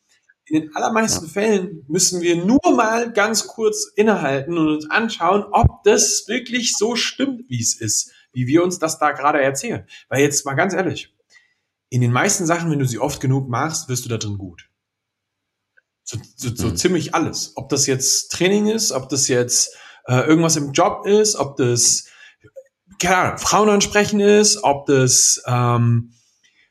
in 0.48 0.62
den 0.62 0.76
allermeisten. 0.76 1.28
Fällen 1.28 1.84
müssen 1.88 2.22
wir 2.22 2.36
nur 2.36 2.60
mal 2.76 3.12
ganz 3.12 3.48
kurz 3.48 3.92
innehalten 3.96 4.58
und 4.58 4.68
uns 4.68 4.90
anschauen, 4.90 5.44
ob 5.52 5.84
das 5.84 6.26
wirklich 6.28 6.74
so 6.78 6.96
stimmt, 6.96 7.50
wie 7.50 7.60
es 7.60 7.76
ist, 7.80 8.12
wie 8.32 8.48
wir 8.48 8.64
uns 8.64 8.80
das 8.80 9.00
da 9.00 9.12
gerade 9.12 9.42
erzählen. 9.42 9.88
Weil 10.08 10.22
jetzt 10.22 10.46
mal 10.46 10.54
ganz 10.54 10.74
ehrlich, 10.74 11.14
in 11.90 12.02
den 12.02 12.12
meisten 12.12 12.46
Sachen, 12.46 12.70
wenn 12.72 12.80
du 12.80 12.86
sie 12.86 13.00
oft 13.00 13.22
genug 13.22 13.50
machst, 13.50 13.90
wirst 13.90 14.06
du 14.06 14.10
da 14.10 14.18
drin 14.18 14.38
gut. 14.38 14.70
So, 16.04 16.20
so, 16.36 16.56
so 16.56 16.68
mhm. 16.68 16.78
ziemlich 16.78 17.16
alles. 17.16 17.54
Ob 17.56 17.70
das 17.70 17.88
jetzt 17.88 18.32
Training 18.32 18.68
ist, 18.68 18.92
ob 18.92 19.10
das 19.10 19.28
jetzt 19.28 19.76
äh, 20.08 20.28
irgendwas 20.28 20.56
im 20.56 20.72
Job 20.72 21.06
ist, 21.06 21.36
ob 21.36 21.58
das 21.58 22.08
Ahnung, 22.98 23.38
Frauen 23.38 23.70
ansprechen 23.70 24.20
ist, 24.20 24.64
ob 24.64 24.86
das 24.86 25.44
ähm, 25.48 26.12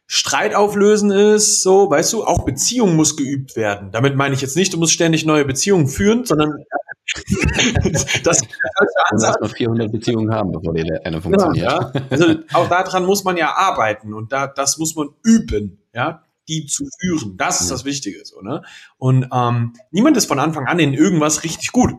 Streit 0.07 0.55
auflösen 0.55 1.11
ist, 1.11 1.63
so, 1.63 1.91
weißt 1.91 2.13
du, 2.13 2.25
auch 2.25 2.45
Beziehung 2.45 2.95
muss 2.95 3.17
geübt 3.17 3.57
werden. 3.57 3.91
Damit 3.91 4.17
meine 4.17 4.35
ich 4.35 4.41
jetzt 4.41 4.57
nicht, 4.57 4.73
du 4.73 4.79
musst 4.79 4.93
ständig 4.93 5.25
neue 5.25 5.45
Beziehungen 5.45 5.89
führen, 5.89 6.25
sondern 6.25 6.65
das, 7.93 8.23
das 8.23 8.41
du 8.41 9.17
musst 9.17 9.41
noch 9.41 9.55
400 9.55 9.93
Beziehungen 9.93 10.33
haben, 10.33 10.53
bevor 10.53 10.75
die 10.75 10.91
eine 11.05 11.21
funktioniert. 11.21 11.71
Ja, 11.71 11.93
ja. 11.95 12.03
Also 12.11 12.35
auch 12.53 12.69
daran 12.69 13.05
muss 13.05 13.25
man 13.25 13.37
ja 13.37 13.55
arbeiten 13.55 14.15
und 14.15 14.33
da, 14.33 14.47
das 14.47 14.79
muss 14.79 14.95
man 14.95 15.09
üben, 15.23 15.83
ja, 15.95 16.23
die 16.49 16.67
zu 16.67 16.87
führen. 17.01 17.37
Das 17.37 17.61
ist 17.61 17.71
das 17.71 17.85
Wichtige, 17.85 18.25
so, 18.25 18.41
ne? 18.41 18.63
Und 18.99 19.29
ähm, 19.33 19.75
niemand 19.91 20.17
ist 20.17 20.27
von 20.27 20.39
Anfang 20.39 20.67
an 20.67 20.79
in 20.79 20.93
irgendwas 20.93 21.45
richtig 21.45 21.73
gut. 21.73 21.93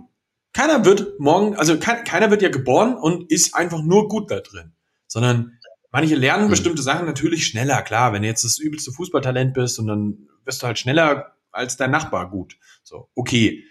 Keiner 0.56 0.86
wird 0.86 1.20
morgen, 1.20 1.58
also 1.58 1.78
kein, 1.78 2.06
keiner 2.06 2.32
wird 2.32 2.42
ja 2.42 2.48
geboren 2.48 2.96
und 2.96 3.30
ist 3.30 3.54
einfach 3.54 3.84
nur 3.84 4.08
gut 4.08 4.32
da 4.32 4.40
drin, 4.40 4.72
sondern 5.06 5.60
manche 5.92 6.16
lernen 6.16 6.46
mhm. 6.46 6.50
bestimmte 6.50 6.82
Sachen 6.82 7.06
natürlich 7.06 7.46
schneller. 7.46 7.82
Klar, 7.82 8.14
wenn 8.14 8.22
du 8.22 8.30
jetzt 8.30 8.46
das 8.46 8.58
übelste 8.58 8.94
Fußballtalent 8.94 9.54
bist 9.54 9.80
und 9.80 9.88
dann 9.88 10.30
wirst 10.46 10.64
du 10.64 10.68
halt 10.68 10.80
schneller 10.80 11.36
als 11.52 11.76
dein 11.76 11.92
Nachbar 11.92 12.30
gut. 12.30 12.58
So, 12.84 13.10
okay. 13.16 13.66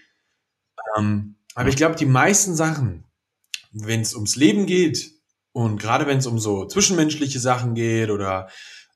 Ähm, 0.95 1.37
aber 1.55 1.71
ich 1.71 1.77
glaube, 1.77 1.97
die 1.97 2.05
meisten 2.05 2.55
Sachen, 2.55 3.05
wenn 3.73 4.03
es 4.03 4.15
ums 4.15 4.37
Leben 4.37 4.67
geht 4.67 5.11
und 5.53 5.81
gerade 5.81 6.07
wenn 6.07 6.19
es 6.19 6.27
um 6.27 6.39
so 6.39 6.67
zwischenmenschliche 6.67 7.41
Sachen 7.41 7.75
geht 7.75 8.11
oder 8.11 8.51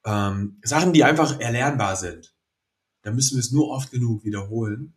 ähm, 0.04 0.60
Sachen, 0.62 0.92
die 0.92 1.04
einfach 1.04 1.40
erlernbar 1.40 1.96
sind, 1.96 2.34
dann 3.00 3.14
müssen 3.14 3.36
wir 3.36 3.40
es 3.40 3.50
nur 3.50 3.70
oft 3.70 3.90
genug 3.90 4.24
wiederholen 4.24 4.92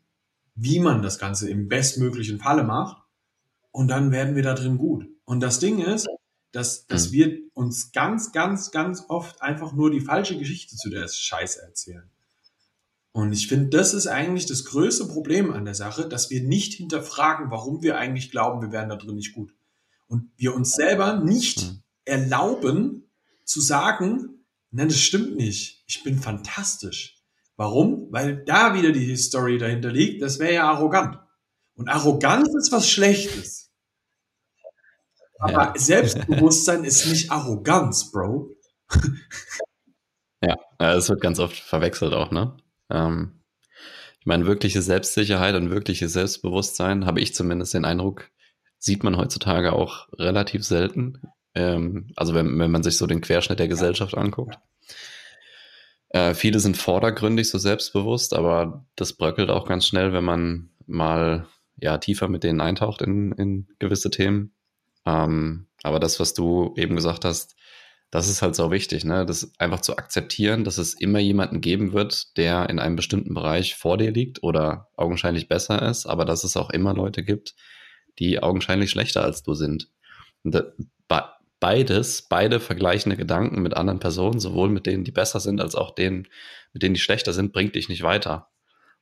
wie 0.61 0.79
man 0.79 1.01
das 1.01 1.17
Ganze 1.17 1.49
im 1.49 1.67
bestmöglichen 1.67 2.39
Falle 2.39 2.63
macht. 2.63 3.01
Und 3.71 3.87
dann 3.87 4.11
werden 4.11 4.35
wir 4.35 4.43
da 4.43 4.53
drin 4.53 4.77
gut. 4.77 5.07
Und 5.25 5.39
das 5.39 5.59
Ding 5.59 5.79
ist, 5.79 6.07
dass, 6.51 6.85
dass 6.85 7.07
mhm. 7.07 7.13
wir 7.13 7.39
uns 7.53 7.91
ganz, 7.91 8.31
ganz, 8.31 8.69
ganz 8.69 9.05
oft 9.07 9.41
einfach 9.41 9.73
nur 9.73 9.89
die 9.89 10.01
falsche 10.01 10.37
Geschichte 10.37 10.75
zu 10.75 10.91
der 10.91 11.07
Scheiße 11.07 11.63
erzählen. 11.63 12.07
Und 13.11 13.33
ich 13.33 13.47
finde, 13.47 13.69
das 13.75 13.95
ist 13.95 14.05
eigentlich 14.05 14.45
das 14.45 14.65
größte 14.65 15.07
Problem 15.07 15.51
an 15.51 15.65
der 15.65 15.73
Sache, 15.73 16.07
dass 16.07 16.29
wir 16.29 16.43
nicht 16.43 16.73
hinterfragen, 16.73 17.49
warum 17.49 17.81
wir 17.81 17.97
eigentlich 17.97 18.29
glauben, 18.29 18.61
wir 18.61 18.71
wären 18.71 18.89
da 18.89 18.97
drin 18.97 19.15
nicht 19.15 19.33
gut. 19.33 19.55
Und 20.07 20.29
wir 20.37 20.53
uns 20.53 20.73
selber 20.73 21.21
nicht 21.21 21.63
mhm. 21.63 21.81
erlauben 22.05 23.09
zu 23.45 23.61
sagen, 23.61 24.45
nein, 24.69 24.89
das 24.89 24.99
stimmt 24.99 25.35
nicht. 25.35 25.83
Ich 25.87 26.03
bin 26.03 26.19
fantastisch. 26.19 27.17
Warum? 27.55 28.00
Weil 28.11 28.43
da 28.43 28.73
wieder 28.73 28.91
die 28.91 29.15
Story 29.15 29.57
dahinter 29.57 29.89
liegt. 29.89 30.21
Das 30.21 30.37
wäre 30.37 30.53
ja 30.53 30.69
arrogant. 30.69 31.17
Und 31.75 31.87
Arroganz 31.87 32.53
ist 32.55 32.71
was 32.71 32.89
Schlechtes. 32.89 33.71
Aber 35.39 35.51
ja. 35.53 35.73
Selbstbewusstsein 35.75 36.83
ist 36.83 37.07
nicht 37.07 37.31
Arroganz, 37.31 38.11
Bro. 38.11 38.53
ja, 40.41 40.57
es 40.77 41.09
wird 41.09 41.21
ganz 41.21 41.39
oft 41.39 41.55
verwechselt 41.55 42.13
auch, 42.13 42.31
ne? 42.31 42.57
Ähm, 42.89 43.41
ich 44.19 44.25
meine, 44.25 44.45
wirkliche 44.45 44.81
Selbstsicherheit 44.81 45.55
und 45.55 45.71
wirkliches 45.71 46.13
Selbstbewusstsein, 46.13 47.05
habe 47.05 47.21
ich 47.21 47.33
zumindest 47.33 47.73
den 47.73 47.85
Eindruck, 47.85 48.29
sieht 48.77 49.03
man 49.03 49.17
heutzutage 49.17 49.73
auch 49.73 50.09
relativ 50.19 50.63
selten. 50.65 51.21
Ähm, 51.55 52.11
also 52.17 52.35
wenn, 52.35 52.59
wenn 52.59 52.71
man 52.71 52.83
sich 52.83 52.97
so 52.97 53.07
den 53.07 53.21
Querschnitt 53.21 53.59
der 53.59 53.69
Gesellschaft 53.69 54.15
anguckt. 54.15 54.59
Äh, 56.13 56.33
viele 56.33 56.59
sind 56.59 56.77
vordergründig 56.77 57.49
so 57.49 57.57
selbstbewusst, 57.57 58.33
aber 58.33 58.85
das 58.95 59.13
bröckelt 59.13 59.49
auch 59.49 59.65
ganz 59.65 59.87
schnell, 59.87 60.11
wenn 60.13 60.25
man 60.25 60.69
mal 60.85 61.47
ja, 61.77 61.97
tiefer 61.97 62.27
mit 62.27 62.43
denen 62.43 62.61
eintaucht 62.61 63.01
in, 63.01 63.31
in 63.33 63.67
gewisse 63.79 64.11
Themen. 64.11 64.53
Ähm, 65.05 65.67
aber 65.83 65.99
das, 65.99 66.19
was 66.19 66.33
du 66.33 66.73
eben 66.77 66.95
gesagt 66.95 67.25
hast, 67.25 67.55
das 68.11 68.27
ist 68.27 68.41
halt 68.41 68.55
so 68.55 68.71
wichtig, 68.71 69.05
ne? 69.05 69.25
Das 69.25 69.53
einfach 69.57 69.79
zu 69.79 69.95
akzeptieren, 69.95 70.65
dass 70.65 70.77
es 70.77 70.93
immer 70.93 71.19
jemanden 71.19 71.61
geben 71.61 71.93
wird, 71.93 72.35
der 72.35 72.69
in 72.69 72.77
einem 72.77 72.97
bestimmten 72.97 73.33
Bereich 73.33 73.75
vor 73.75 73.97
dir 73.97 74.11
liegt 74.11 74.43
oder 74.43 74.89
augenscheinlich 74.97 75.47
besser 75.47 75.81
ist, 75.89 76.05
aber 76.05 76.25
dass 76.25 76.43
es 76.43 76.57
auch 76.57 76.71
immer 76.71 76.93
Leute 76.93 77.23
gibt, 77.23 77.55
die 78.19 78.43
augenscheinlich 78.43 78.89
schlechter 78.91 79.23
als 79.23 79.43
du 79.43 79.53
sind. 79.53 79.89
Und 80.43 80.53
beides, 81.61 82.23
beide 82.23 82.59
vergleichende 82.59 83.15
Gedanken 83.15 83.61
mit 83.61 83.77
anderen 83.77 83.99
Personen, 83.99 84.41
sowohl 84.41 84.67
mit 84.67 84.85
denen, 84.85 85.05
die 85.05 85.11
besser 85.11 85.39
sind, 85.39 85.61
als 85.61 85.75
auch 85.75 85.95
denen, 85.95 86.27
mit 86.73 86.83
denen, 86.83 86.95
die 86.95 86.99
schlechter 86.99 87.31
sind, 87.31 87.53
bringt 87.53 87.75
dich 87.75 87.87
nicht 87.87 88.03
weiter. 88.03 88.49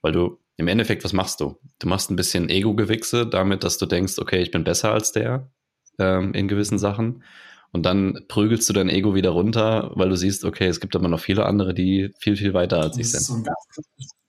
Weil 0.02 0.12
du 0.12 0.40
im 0.58 0.68
Endeffekt, 0.68 1.04
was 1.04 1.14
machst 1.14 1.40
du? 1.40 1.58
Du 1.80 1.88
machst 1.88 2.12
ein 2.12 2.16
bisschen 2.16 2.50
Ego-Gewichse 2.50 3.26
damit, 3.26 3.64
dass 3.64 3.78
du 3.78 3.86
denkst, 3.86 4.20
okay, 4.20 4.42
ich 4.42 4.52
bin 4.52 4.64
besser 4.64 4.92
als 4.92 5.14
der 5.14 5.50
ähm, 5.98 6.34
in 6.34 6.48
gewissen 6.48 6.78
Sachen. 6.78 7.24
Und 7.72 7.86
dann 7.86 8.26
prügelst 8.28 8.68
du 8.68 8.74
dein 8.74 8.90
Ego 8.90 9.16
wieder 9.16 9.30
runter, 9.30 9.92
weil 9.96 10.10
du 10.10 10.18
siehst, 10.18 10.44
okay, 10.44 10.68
es 10.68 10.82
gibt 10.82 10.96
aber 10.96 11.08
noch 11.08 11.20
viele 11.20 11.46
andere, 11.46 11.74
die 11.74 12.12
viel, 12.20 12.36
viel 12.36 12.54
weiter 12.54 12.82
als 12.82 12.98
ich 12.98 13.12
sind. 13.12 13.48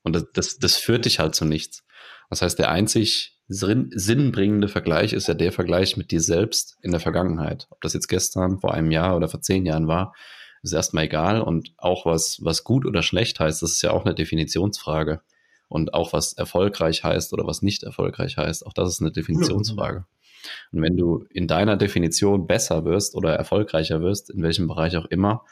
Und 0.03 0.15
das, 0.15 0.27
das, 0.33 0.59
das 0.59 0.77
führt 0.77 1.05
dich 1.05 1.19
halt 1.19 1.35
zu 1.35 1.45
nichts. 1.45 1.85
Das 2.29 2.43
heißt, 2.43 2.59
der 2.59 2.71
einzig 2.71 3.40
sinnbringende 3.51 4.69
Vergleich 4.69 5.13
ist 5.13 5.27
ja 5.27 5.35
der 5.35 5.51
Vergleich 5.51 5.97
mit 5.97 6.13
dir 6.13 6.21
selbst 6.21 6.79
in 6.83 6.93
der 6.93 7.01
Vergangenheit. 7.01 7.67
Ob 7.71 7.81
das 7.81 7.95
jetzt 7.95 8.07
gestern, 8.07 8.61
vor 8.61 8.75
einem 8.75 8.93
Jahr 8.93 9.17
oder 9.17 9.29
vor 9.29 9.41
zehn 9.41 9.67
Jahren 9.67 9.89
war, 9.89 10.15
ist 10.63 10.73
erstmal 10.73 11.05
egal. 11.05 11.41
Und 11.41 11.73
auch 11.77 12.07
was, 12.07 12.39
was 12.43 12.63
gut 12.63 12.87
oder 12.87 13.03
schlecht 13.03 13.41
heißt, 13.41 13.63
das 13.63 13.73
ist 13.73 13.83
ja 13.83 13.91
auch 13.91 14.05
eine 14.05 14.15
Definitionsfrage. 14.15 15.21
Und 15.69 15.95
auch 15.95 16.13
was 16.13 16.33
erfolgreich 16.33 17.03
heißt 17.03 17.33
oder 17.33 17.47
was 17.47 17.63
nicht 17.63 17.83
erfolgreich 17.83 18.37
heißt, 18.37 18.67
auch 18.67 18.73
das 18.73 18.89
ist 18.89 19.01
eine 19.01 19.13
Definitionsfrage. 19.13 20.07
Und 20.73 20.83
wenn 20.83 20.97
du 20.97 21.25
in 21.31 21.47
deiner 21.47 21.77
Definition 21.77 22.47
besser 22.47 22.85
wirst 22.85 23.15
oder 23.15 23.35
erfolgreicher 23.35 24.01
wirst, 24.01 24.31
in 24.31 24.43
welchem 24.43 24.69
Bereich 24.69 24.97
auch 24.97 25.07
immer, 25.07 25.45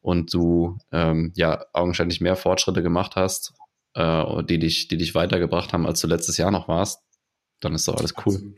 und 0.00 0.32
du 0.32 0.78
ähm, 0.92 1.32
ja 1.36 1.64
augenscheinlich 1.72 2.20
mehr 2.20 2.36
Fortschritte 2.36 2.82
gemacht 2.82 3.16
hast, 3.16 3.54
äh, 3.94 4.44
die 4.44 4.58
dich, 4.58 4.88
die 4.88 4.96
dich 4.96 5.14
weitergebracht 5.14 5.72
haben, 5.72 5.86
als 5.86 6.00
du 6.00 6.06
letztes 6.06 6.36
Jahr 6.36 6.50
noch 6.50 6.68
warst, 6.68 7.02
dann 7.60 7.74
ist 7.74 7.88
doch 7.88 7.96
alles 7.96 8.14
cool. 8.24 8.54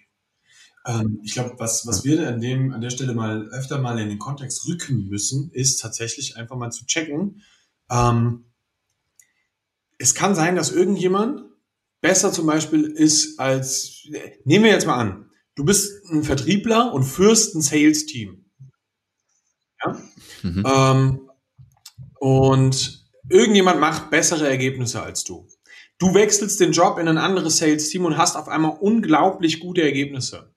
Ähm, 0.87 1.21
ich 1.23 1.35
glaube, 1.35 1.55
was, 1.59 1.87
was 1.87 2.05
wir 2.05 2.27
an, 2.29 2.41
dem, 2.41 2.73
an 2.73 2.81
der 2.81 2.91
Stelle 2.91 3.15
mal 3.15 3.49
öfter 3.49 3.79
mal 3.79 3.99
in 3.99 4.09
den 4.09 4.19
Kontext 4.19 4.67
rücken 4.67 5.09
müssen, 5.09 5.51
ist 5.53 5.81
tatsächlich 5.81 6.37
einfach 6.37 6.57
mal 6.57 6.71
zu 6.71 6.87
checken. 6.87 7.43
Ähm, 7.91 8.45
es 9.99 10.15
kann 10.15 10.35
sein, 10.35 10.57
dass 10.57 10.71
irgendjemand 10.71 11.45
besser 12.01 12.33
zum 12.33 12.47
Beispiel 12.47 12.85
ist 12.85 13.39
als, 13.39 14.07
nehmen 14.45 14.65
wir 14.65 14.73
jetzt 14.73 14.87
mal 14.87 14.97
an, 14.97 15.31
du 15.55 15.65
bist 15.65 16.05
ein 16.11 16.25
Vertriebler 16.25 16.95
und 16.95 17.05
führst 17.05 17.55
ein 17.55 17.61
Sales-Team. 17.61 18.47
Ja? 19.85 20.03
Mhm. 20.43 20.65
Ähm, 20.67 21.31
und 22.19 23.07
irgendjemand 23.29 23.81
macht 23.81 24.11
bessere 24.11 24.49
Ergebnisse 24.49 25.03
als 25.03 25.25
du. 25.25 25.47
Du 26.01 26.15
wechselst 26.15 26.59
den 26.61 26.73
Job 26.73 26.99
in 26.99 27.09
ein 27.09 27.19
anderes 27.19 27.59
Sales-Team 27.59 28.07
und 28.07 28.17
hast 28.17 28.35
auf 28.35 28.49
einmal 28.49 28.77
unglaublich 28.81 29.61
gute 29.61 29.83
Ergebnisse. 29.83 30.55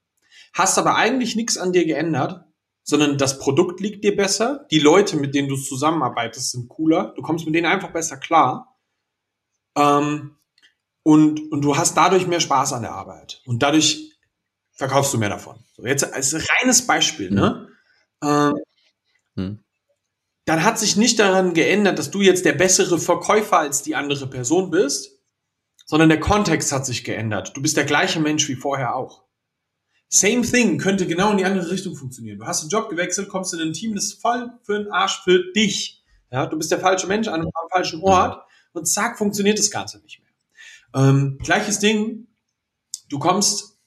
Hast 0.53 0.77
aber 0.79 0.95
eigentlich 0.95 1.35
nichts 1.35 1.57
an 1.57 1.73
dir 1.73 1.85
geändert, 1.85 2.45
sondern 2.83 3.17
das 3.17 3.39
Produkt 3.39 3.81
liegt 3.81 4.05
dir 4.05 4.15
besser, 4.15 4.65
die 4.71 4.79
Leute, 4.79 5.17
mit 5.17 5.35
denen 5.35 5.49
du 5.49 5.57
zusammenarbeitest, 5.57 6.51
sind 6.51 6.69
cooler, 6.69 7.13
du 7.15 7.21
kommst 7.21 7.45
mit 7.45 7.53
denen 7.55 7.67
einfach 7.67 7.91
besser 7.91 8.17
klar. 8.17 8.77
Ähm, 9.75 10.37
und, 11.03 11.51
und 11.51 11.61
du 11.61 11.75
hast 11.75 11.97
dadurch 11.97 12.25
mehr 12.25 12.39
Spaß 12.39 12.71
an 12.71 12.83
der 12.83 12.93
Arbeit. 12.93 13.41
Und 13.45 13.61
dadurch 13.63 14.13
verkaufst 14.71 15.13
du 15.13 15.17
mehr 15.17 15.29
davon. 15.29 15.59
So, 15.73 15.85
jetzt 15.85 16.05
als 16.13 16.33
reines 16.33 16.87
Beispiel, 16.87 17.31
ne? 17.31 17.67
Ähm, 18.23 18.53
hm. 19.35 19.59
Dann 20.45 20.63
hat 20.63 20.79
sich 20.79 20.95
nicht 20.95 21.19
daran 21.19 21.53
geändert, 21.53 21.99
dass 21.99 22.11
du 22.11 22.21
jetzt 22.21 22.45
der 22.45 22.53
bessere 22.53 22.97
Verkäufer 22.97 23.59
als 23.59 23.81
die 23.81 23.95
andere 23.95 24.27
Person 24.27 24.71
bist, 24.71 25.12
sondern 25.85 26.09
der 26.09 26.19
Kontext 26.19 26.71
hat 26.71 26.85
sich 26.85 27.03
geändert. 27.03 27.55
Du 27.55 27.61
bist 27.61 27.77
der 27.77 27.85
gleiche 27.85 28.19
Mensch 28.19 28.47
wie 28.47 28.55
vorher 28.55 28.95
auch. 28.95 29.23
Same 30.09 30.43
thing 30.43 30.77
könnte 30.77 31.07
genau 31.07 31.31
in 31.31 31.37
die 31.37 31.45
andere 31.45 31.71
Richtung 31.71 31.95
funktionieren. 31.95 32.37
Du 32.37 32.45
hast 32.45 32.61
einen 32.61 32.69
Job 32.69 32.89
gewechselt, 32.89 33.29
kommst 33.29 33.53
in 33.53 33.61
ein 33.61 33.73
Team, 33.73 33.95
das 33.95 34.05
ist 34.05 34.21
voll 34.21 34.51
für 34.61 34.77
den 34.77 34.91
Arsch 34.91 35.21
für 35.23 35.51
dich. 35.53 36.03
Ja, 36.31 36.45
du 36.45 36.57
bist 36.57 36.71
der 36.71 36.79
falsche 36.79 37.07
Mensch 37.07 37.27
an, 37.27 37.41
am 37.41 37.69
falschen 37.71 38.01
Ort 38.01 38.43
und 38.73 38.85
zack, 38.85 39.17
funktioniert 39.17 39.57
das 39.57 39.71
Ganze 39.71 39.99
nicht 39.99 40.19
mehr. 40.19 40.29
Ähm, 41.03 41.39
gleiches 41.41 41.79
Ding, 41.79 42.27
du 43.09 43.17
kommst 43.19 43.79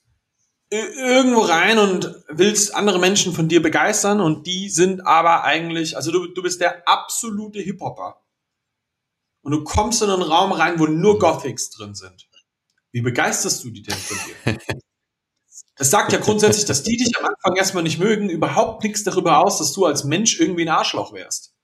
irgendwo 0.71 1.41
rein 1.41 1.79
und 1.79 2.13
willst 2.29 2.75
andere 2.75 2.99
Menschen 2.99 3.33
von 3.33 3.49
dir 3.49 3.63
begeistern 3.63 4.21
und 4.21 4.47
die 4.47 4.69
sind 4.69 5.07
aber 5.07 5.45
eigentlich, 5.45 5.97
also 5.97 6.11
du, 6.11 6.27
du 6.27 6.43
bist 6.43 6.61
der 6.61 6.89
absolute 6.89 7.61
Hip-Hopper 7.61 8.21
und 9.47 9.53
du 9.53 9.63
kommst 9.63 10.03
in 10.03 10.11
einen 10.11 10.23
Raum 10.23 10.51
rein, 10.51 10.81
wo 10.81 10.87
nur 10.87 11.21
Gothics 11.21 11.71
drin 11.71 11.95
sind. 11.95 12.29
Wie 12.91 13.01
begeisterst 13.01 13.63
du 13.63 13.71
die 13.71 13.83
denn 13.83 13.95
von 13.95 14.19
dir? 14.27 14.59
Das 15.79 15.91
sagt 15.91 16.11
ja 16.11 16.19
grundsätzlich, 16.19 16.65
dass 16.65 16.83
die 16.83 16.97
dich 16.97 17.19
am 17.19 17.27
Anfang 17.27 17.55
erstmal 17.55 17.83
nicht 17.83 17.99
mögen, 17.99 18.31
überhaupt 18.31 18.83
nichts 18.83 19.05
darüber 19.05 19.45
aus, 19.45 19.59
dass 19.59 19.75
du 19.75 19.85
als 19.85 20.05
Mensch 20.05 20.41
irgendwie 20.41 20.63
ein 20.63 20.71
Arschloch 20.71 21.13
wärst. 21.13 21.55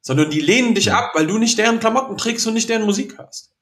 Sondern 0.00 0.30
die 0.30 0.40
lehnen 0.40 0.74
dich 0.74 0.92
ab, 0.92 1.12
weil 1.14 1.28
du 1.28 1.38
nicht 1.38 1.56
deren 1.56 1.78
Klamotten 1.78 2.16
trägst 2.16 2.44
und 2.48 2.54
nicht 2.54 2.68
deren 2.68 2.86
Musik 2.86 3.18
hörst. 3.18 3.54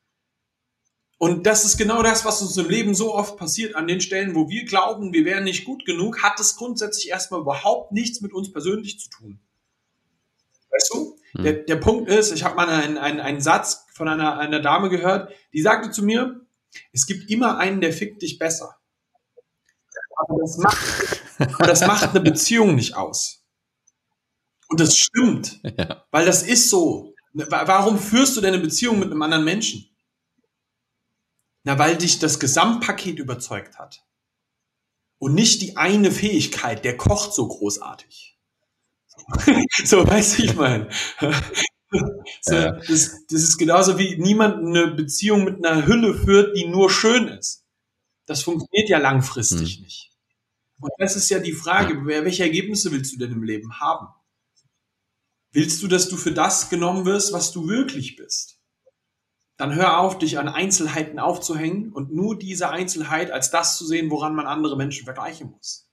Und 1.18 1.46
das 1.46 1.66
ist 1.66 1.76
genau 1.76 2.02
das, 2.02 2.24
was 2.24 2.40
uns 2.40 2.56
im 2.56 2.70
Leben 2.70 2.94
so 2.94 3.14
oft 3.14 3.36
passiert. 3.36 3.74
An 3.76 3.86
den 3.86 4.00
Stellen, 4.00 4.34
wo 4.34 4.48
wir 4.48 4.64
glauben, 4.64 5.12
wir 5.12 5.26
wären 5.26 5.44
nicht 5.44 5.66
gut 5.66 5.84
genug, 5.84 6.22
hat 6.22 6.40
es 6.40 6.56
grundsätzlich 6.56 7.10
erstmal 7.10 7.40
überhaupt 7.40 7.92
nichts 7.92 8.22
mit 8.22 8.32
uns 8.32 8.50
persönlich 8.50 8.98
zu 8.98 9.10
tun. 9.10 9.38
Weißt 10.70 10.90
du? 10.94 11.17
Hm. 11.32 11.44
Der, 11.44 11.52
der 11.54 11.76
Punkt 11.76 12.08
ist, 12.08 12.32
ich 12.32 12.44
habe 12.44 12.56
mal 12.56 12.68
einen, 12.68 12.98
einen, 12.98 13.20
einen 13.20 13.40
Satz 13.40 13.86
von 13.94 14.08
einer, 14.08 14.38
einer 14.38 14.60
Dame 14.60 14.88
gehört, 14.88 15.32
die 15.52 15.62
sagte 15.62 15.90
zu 15.90 16.02
mir, 16.02 16.46
es 16.92 17.06
gibt 17.06 17.30
immer 17.30 17.58
einen, 17.58 17.80
der 17.80 17.92
fickt 17.92 18.22
dich 18.22 18.38
besser. 18.38 18.76
Aber 20.16 20.38
das 20.40 20.58
macht, 20.58 21.22
aber 21.54 21.66
das 21.66 21.86
macht 21.86 22.10
eine 22.10 22.20
Beziehung 22.20 22.74
nicht 22.74 22.96
aus. 22.96 23.44
Und 24.68 24.80
das 24.80 24.96
stimmt, 24.96 25.60
ja. 25.78 26.04
weil 26.10 26.26
das 26.26 26.42
ist 26.42 26.70
so. 26.70 27.14
Warum 27.32 27.98
führst 27.98 28.36
du 28.36 28.40
deine 28.40 28.58
Beziehung 28.58 28.98
mit 28.98 29.10
einem 29.10 29.22
anderen 29.22 29.44
Menschen? 29.44 29.88
Na, 31.62 31.78
weil 31.78 31.96
dich 31.96 32.18
das 32.18 32.40
Gesamtpaket 32.40 33.18
überzeugt 33.18 33.78
hat. 33.78 34.04
Und 35.18 35.34
nicht 35.34 35.60
die 35.60 35.76
eine 35.76 36.10
Fähigkeit, 36.10 36.84
der 36.84 36.96
kocht 36.96 37.34
so 37.34 37.46
großartig. 37.46 38.37
so, 39.84 40.06
weißt 40.06 40.38
du, 40.38 40.42
ich 40.44 40.54
meine. 40.54 40.88
So, 42.42 42.54
ja. 42.54 42.72
das, 42.72 43.24
das 43.30 43.42
ist 43.42 43.56
genauso 43.56 43.98
wie 43.98 44.18
niemand 44.18 44.58
eine 44.58 44.88
Beziehung 44.88 45.44
mit 45.44 45.64
einer 45.64 45.86
Hülle 45.86 46.12
führt, 46.12 46.54
die 46.54 46.66
nur 46.66 46.90
schön 46.90 47.28
ist. 47.28 47.64
Das 48.26 48.42
funktioniert 48.42 48.90
ja 48.90 48.98
langfristig 48.98 49.76
hm. 49.76 49.84
nicht. 49.84 50.12
Und 50.82 50.90
das 50.98 51.16
ist 51.16 51.30
ja 51.30 51.38
die 51.38 51.54
Frage, 51.54 52.04
welche 52.04 52.42
Ergebnisse 52.42 52.92
willst 52.92 53.14
du 53.14 53.18
denn 53.18 53.32
im 53.32 53.42
Leben 53.42 53.80
haben? 53.80 54.06
Willst 55.50 55.82
du, 55.82 55.88
dass 55.88 56.10
du 56.10 56.18
für 56.18 56.32
das 56.32 56.68
genommen 56.68 57.06
wirst, 57.06 57.32
was 57.32 57.52
du 57.52 57.68
wirklich 57.68 58.16
bist? 58.16 58.58
dann 59.58 59.74
hör 59.74 59.98
auf, 59.98 60.18
dich 60.18 60.38
an 60.38 60.48
Einzelheiten 60.48 61.18
aufzuhängen 61.18 61.92
und 61.92 62.14
nur 62.14 62.38
diese 62.38 62.70
Einzelheit 62.70 63.32
als 63.32 63.50
das 63.50 63.76
zu 63.76 63.84
sehen, 63.84 64.08
woran 64.10 64.34
man 64.34 64.46
andere 64.46 64.76
Menschen 64.76 65.04
vergleichen 65.04 65.50
muss. 65.50 65.90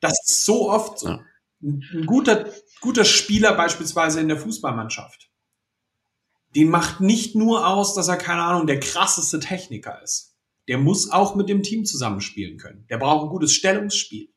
Das 0.00 0.12
ist 0.26 0.44
so 0.44 0.70
oft 0.70 0.98
so. 0.98 1.08
Ja. 1.08 1.24
Ein 1.64 2.04
guter, 2.06 2.50
guter 2.80 3.04
Spieler 3.04 3.54
beispielsweise 3.54 4.20
in 4.20 4.28
der 4.28 4.36
Fußballmannschaft, 4.36 5.30
den 6.54 6.68
macht 6.68 7.00
nicht 7.00 7.34
nur 7.34 7.66
aus, 7.66 7.94
dass 7.94 8.08
er, 8.08 8.16
keine 8.16 8.42
Ahnung, 8.42 8.66
der 8.66 8.80
krasseste 8.80 9.40
Techniker 9.40 10.00
ist. 10.02 10.36
Der 10.68 10.78
muss 10.78 11.10
auch 11.10 11.34
mit 11.34 11.48
dem 11.48 11.62
Team 11.62 11.84
zusammenspielen 11.84 12.58
können. 12.58 12.86
Der 12.88 12.98
braucht 12.98 13.24
ein 13.24 13.30
gutes 13.30 13.52
Stellungsspiel. 13.52 14.28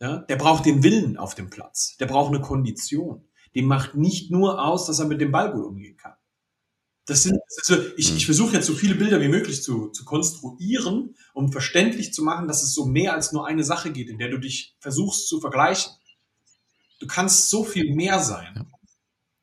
Ja? 0.00 0.18
Der 0.18 0.36
braucht 0.36 0.64
den 0.64 0.82
Willen 0.82 1.16
auf 1.16 1.34
dem 1.34 1.50
Platz. 1.50 1.96
Der 1.98 2.06
braucht 2.06 2.32
eine 2.32 2.40
Kondition. 2.40 3.28
Dem 3.54 3.66
macht 3.66 3.94
nicht 3.94 4.30
nur 4.30 4.62
aus, 4.64 4.86
dass 4.86 5.00
er 5.00 5.06
mit 5.06 5.20
dem 5.20 5.32
Ball 5.32 5.52
gut 5.52 5.64
umgehen 5.64 5.96
kann. 5.96 6.14
Das 7.06 7.22
sind, 7.22 7.38
also 7.56 7.82
ich, 7.96 8.14
ich 8.14 8.26
versuche 8.26 8.54
jetzt 8.54 8.66
so 8.66 8.74
viele 8.74 8.94
Bilder 8.94 9.20
wie 9.22 9.28
möglich 9.28 9.62
zu, 9.62 9.88
zu 9.88 10.04
konstruieren, 10.04 11.16
um 11.32 11.50
verständlich 11.50 12.12
zu 12.12 12.22
machen, 12.22 12.46
dass 12.46 12.62
es 12.62 12.74
so 12.74 12.84
mehr 12.84 13.14
als 13.14 13.32
nur 13.32 13.46
eine 13.46 13.64
Sache 13.64 13.90
geht, 13.92 14.10
in 14.10 14.18
der 14.18 14.28
du 14.28 14.36
dich 14.36 14.76
versuchst 14.78 15.26
zu 15.26 15.40
vergleichen. 15.40 15.90
Du 16.98 17.06
kannst 17.06 17.50
so 17.50 17.64
viel 17.64 17.94
mehr 17.94 18.18
sein. 18.18 18.66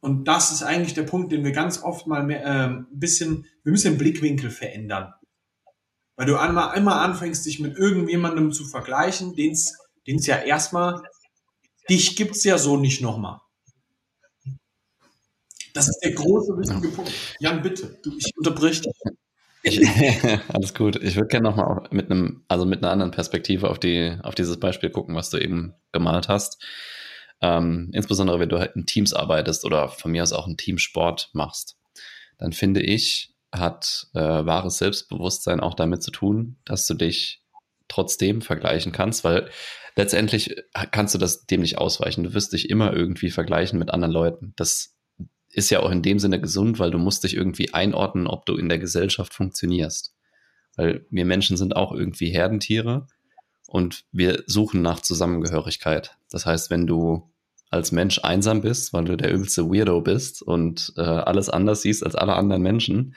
Und 0.02 0.26
das 0.26 0.52
ist 0.52 0.62
eigentlich 0.62 0.94
der 0.94 1.04
Punkt, 1.04 1.32
den 1.32 1.44
wir 1.44 1.52
ganz 1.52 1.82
oft 1.82 2.06
mal 2.06 2.24
mehr, 2.24 2.44
äh, 2.44 2.68
ein 2.68 2.88
bisschen, 2.92 3.48
wir 3.64 3.72
müssen 3.72 3.94
den 3.94 3.98
Blickwinkel 3.98 4.52
verändern. 4.52 5.14
Weil 6.16 6.28
du 6.28 6.38
einmal, 6.38 6.70
einmal 6.70 7.04
anfängst, 7.04 7.46
dich 7.46 7.60
mit 7.60 7.78
irgendjemandem 7.78 8.52
zu 8.52 8.66
vergleichen, 8.66 9.36
den 9.36 9.54
es 9.54 10.26
ja 10.28 10.38
erstmal, 10.38 11.02
dich 11.90 12.16
gibt's 12.16 12.44
ja 12.44 12.58
so 12.58 12.78
nicht 12.78 13.02
nochmal. 13.02 13.40
Das 15.74 15.90
ist 15.90 16.00
der 16.00 16.12
große, 16.12 16.58
wichtige 16.58 16.88
Punkt. 16.90 17.12
Jan, 17.40 17.62
bitte, 17.62 18.00
du, 18.02 18.18
ich 18.18 18.32
unterbrich 18.38 18.82
dich. 18.82 18.94
Ich, 19.64 19.80
alles 20.48 20.74
gut. 20.74 20.96
Ich 21.04 21.16
würde 21.16 21.28
gerne 21.28 21.50
nochmal 21.50 21.88
mit 21.92 22.10
einem, 22.10 22.46
also 22.48 22.66
mit 22.66 22.84
einer 22.84 22.92
anderen 22.92 23.12
Perspektive 23.12 23.70
auf 23.70 23.80
die, 23.80 24.16
auf 24.22 24.36
dieses 24.36 24.60
Beispiel 24.60 24.90
gucken, 24.90 25.16
was 25.16 25.32
du 25.32 25.38
eben 25.38 25.74
gemalt 25.92 26.30
hast. 26.30 26.64
Ähm, 27.42 27.89
insbesondere 27.94 28.39
wenn 28.39 28.50
du 28.50 28.60
halt 28.60 28.75
in 28.75 28.86
Teams 28.86 29.13
arbeitest 29.13 29.65
oder 29.65 29.89
von 29.89 30.12
mir 30.12 30.24
aus 30.24 30.34
auch 30.34 30.48
einen 30.48 30.58
Teamsport 30.58 31.30
machst, 31.34 31.77
dann 32.38 32.54
finde 32.54 32.82
ich, 32.82 33.34
hat 33.51 34.08
äh, 34.13 34.20
wahres 34.20 34.77
Selbstbewusstsein 34.77 35.60
auch 35.60 35.74
damit 35.74 36.04
zu 36.04 36.12
tun, 36.12 36.58
dass 36.65 36.88
du 36.88 36.94
dich 36.94 37.42
trotzdem 37.88 38.42
vergleichen 38.42 38.92
kannst, 38.92 39.24
weil 39.24 39.50
letztendlich 39.96 40.56
kannst 40.92 41.13
du 41.15 41.20
das 41.20 41.46
dem 41.46 41.62
nicht 41.62 41.77
ausweichen. 41.77 42.24
Du 42.24 42.34
wirst 42.34 42.54
dich 42.54 42.70
immer 42.70 42.94
irgendwie 42.94 43.30
vergleichen 43.30 43.80
mit 43.80 43.92
anderen 43.92 44.13
Leuten. 44.13 44.54
Das 44.56 44.96
ist 45.50 45.70
ja 45.70 45.80
auch 45.80 45.92
in 45.92 46.01
dem 46.01 46.20
Sinne 46.20 46.42
gesund, 46.42 46.80
weil 46.80 46.92
du 46.92 46.98
musst 46.98 47.24
dich 47.24 47.36
irgendwie 47.36 47.74
einordnen, 47.74 48.27
ob 48.27 48.46
du 48.46 48.58
in 48.58 48.68
der 48.68 48.80
Gesellschaft 48.80 49.34
funktionierst. 49.34 50.13
Weil 50.75 51.06
wir 51.10 51.25
Menschen 51.25 51.56
sind 51.56 51.75
auch 51.75 51.94
irgendwie 51.94 52.30
Herdentiere 52.30 53.08
und 53.67 54.05
wir 54.12 54.43
suchen 54.48 54.81
nach 54.81 55.00
Zusammengehörigkeit. 55.00 56.17
Das 56.29 56.45
heißt, 56.45 56.69
wenn 56.69 56.88
du 56.88 57.31
als 57.69 57.91
Mensch 57.91 58.19
einsam 58.24 58.62
bist, 58.62 58.93
weil 58.93 59.05
du 59.05 59.17
der 59.17 59.34
übelste 59.34 59.69
Weirdo 59.69 60.01
bist 60.01 60.41
und 60.41 60.93
äh, 60.98 61.01
alles 61.01 61.50
anders 61.50 61.81
siehst 61.81 62.05
als 62.05 62.15
alle 62.15 62.36
anderen 62.36 62.62
Menschen 62.62 63.15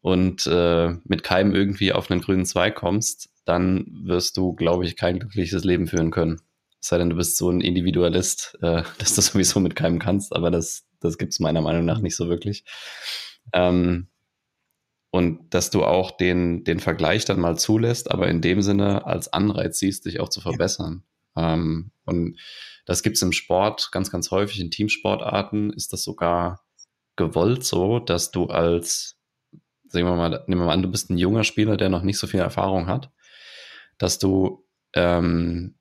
und 0.00 0.46
äh, 0.46 0.94
mit 1.04 1.22
keinem 1.22 1.54
irgendwie 1.54 1.92
auf 1.92 2.10
einen 2.10 2.20
grünen 2.20 2.44
Zweig 2.44 2.76
kommst, 2.76 3.30
dann 3.44 3.86
wirst 4.04 4.36
du, 4.36 4.54
glaube 4.54 4.84
ich, 4.84 4.96
kein 4.96 5.18
glückliches 5.18 5.64
Leben 5.64 5.86
führen 5.86 6.10
können. 6.10 6.40
Es 6.80 6.88
sei 6.88 6.98
denn, 6.98 7.10
du 7.10 7.16
bist 7.16 7.36
so 7.36 7.50
ein 7.50 7.60
Individualist, 7.60 8.58
äh, 8.62 8.82
dass 8.98 9.14
du 9.14 9.22
sowieso 9.22 9.60
mit 9.60 9.74
keinem 9.74 9.98
kannst, 9.98 10.34
aber 10.34 10.50
das, 10.50 10.84
das 11.00 11.18
gibt 11.18 11.32
es 11.32 11.40
meiner 11.40 11.62
Meinung 11.62 11.84
nach 11.84 12.00
nicht 12.00 12.16
so 12.16 12.28
wirklich. 12.28 12.64
Ähm, 13.52 14.08
und 15.14 15.54
dass 15.54 15.70
du 15.70 15.84
auch 15.84 16.10
den, 16.10 16.64
den 16.64 16.80
Vergleich 16.80 17.24
dann 17.24 17.38
mal 17.38 17.56
zulässt, 17.56 18.10
aber 18.10 18.26
in 18.26 18.40
dem 18.40 18.62
Sinne 18.62 19.06
als 19.06 19.32
Anreiz 19.32 19.78
siehst, 19.78 20.06
dich 20.06 20.18
auch 20.18 20.28
zu 20.28 20.40
verbessern. 20.40 21.04
Ja. 21.36 21.54
Ähm, 21.54 21.92
und 22.04 22.36
das 22.84 23.04
gibt 23.04 23.14
es 23.14 23.22
im 23.22 23.30
Sport 23.30 23.90
ganz, 23.92 24.10
ganz 24.10 24.32
häufig. 24.32 24.58
In 24.58 24.72
Teamsportarten 24.72 25.72
ist 25.72 25.92
das 25.92 26.02
sogar 26.02 26.64
gewollt 27.14 27.62
so, 27.62 28.00
dass 28.00 28.32
du 28.32 28.46
als, 28.46 29.16
sagen 29.86 30.04
wir 30.04 30.16
mal, 30.16 30.42
nehmen 30.48 30.62
wir 30.62 30.66
mal 30.66 30.72
an, 30.72 30.82
du 30.82 30.90
bist 30.90 31.10
ein 31.10 31.16
junger 31.16 31.44
Spieler, 31.44 31.76
der 31.76 31.90
noch 31.90 32.02
nicht 32.02 32.18
so 32.18 32.26
viel 32.26 32.40
Erfahrung 32.40 32.88
hat, 32.88 33.12
dass 33.98 34.18
du 34.18 34.66
ähm, 34.94 35.76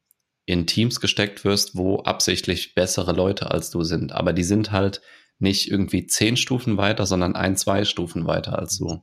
in 0.46 0.67
Teams 0.67 1.00
gesteckt 1.00 1.43
wirst, 1.43 1.76
wo 1.76 2.04
absichtlich 2.04 2.76
bessere 2.76 3.13
Leute 3.13 3.50
als 3.50 3.72
du 3.72 3.82
sind. 3.82 4.12
Aber 4.12 4.32
die 4.32 4.43
sind 4.43 4.72
halt 4.72 5.02
nicht 5.39 5.72
irgendwie 5.72 6.06
zehn 6.06 6.38
Stufen 6.38 6.78
weiter, 6.78 7.08
sondern 7.08 7.36
ein, 7.36 7.58
zwei 7.58 7.84
Stufen 7.84 8.28
weiter 8.28 8.60
als 8.60 8.78
du. 8.78 9.02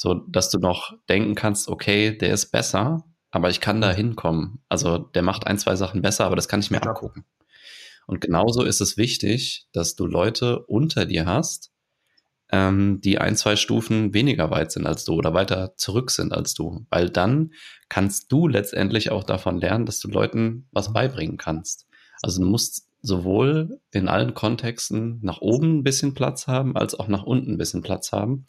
So, 0.00 0.14
dass 0.14 0.48
du 0.48 0.60
noch 0.60 0.92
denken 1.08 1.34
kannst, 1.34 1.66
okay, 1.66 2.16
der 2.16 2.32
ist 2.32 2.52
besser, 2.52 3.04
aber 3.32 3.50
ich 3.50 3.60
kann 3.60 3.80
da 3.80 3.90
hinkommen. 3.90 4.60
Also 4.68 4.98
der 4.98 5.22
macht 5.22 5.48
ein, 5.48 5.58
zwei 5.58 5.74
Sachen 5.74 6.02
besser, 6.02 6.24
aber 6.24 6.36
das 6.36 6.46
kann 6.46 6.60
ich 6.60 6.70
mir 6.70 6.76
ja. 6.76 6.84
abgucken. 6.84 7.24
Und 8.06 8.20
genauso 8.20 8.62
ist 8.62 8.80
es 8.80 8.96
wichtig, 8.96 9.66
dass 9.72 9.96
du 9.96 10.06
Leute 10.06 10.60
unter 10.66 11.04
dir 11.04 11.26
hast, 11.26 11.72
ähm, 12.52 13.00
die 13.00 13.18
ein, 13.18 13.34
zwei 13.34 13.56
Stufen 13.56 14.14
weniger 14.14 14.52
weit 14.52 14.70
sind 14.70 14.86
als 14.86 15.04
du 15.04 15.14
oder 15.14 15.34
weiter 15.34 15.74
zurück 15.76 16.12
sind 16.12 16.32
als 16.32 16.54
du. 16.54 16.86
Weil 16.90 17.10
dann 17.10 17.52
kannst 17.88 18.30
du 18.30 18.46
letztendlich 18.46 19.10
auch 19.10 19.24
davon 19.24 19.58
lernen, 19.58 19.84
dass 19.84 19.98
du 19.98 20.06
Leuten 20.06 20.68
was 20.70 20.92
beibringen 20.92 21.38
kannst. 21.38 21.88
Also 22.22 22.40
du 22.40 22.48
musst 22.48 22.86
sowohl 23.02 23.80
in 23.90 24.06
allen 24.06 24.32
Kontexten 24.32 25.18
nach 25.22 25.40
oben 25.40 25.78
ein 25.78 25.82
bisschen 25.82 26.14
Platz 26.14 26.46
haben, 26.46 26.76
als 26.76 26.94
auch 26.94 27.08
nach 27.08 27.24
unten 27.24 27.54
ein 27.54 27.58
bisschen 27.58 27.82
Platz 27.82 28.12
haben. 28.12 28.46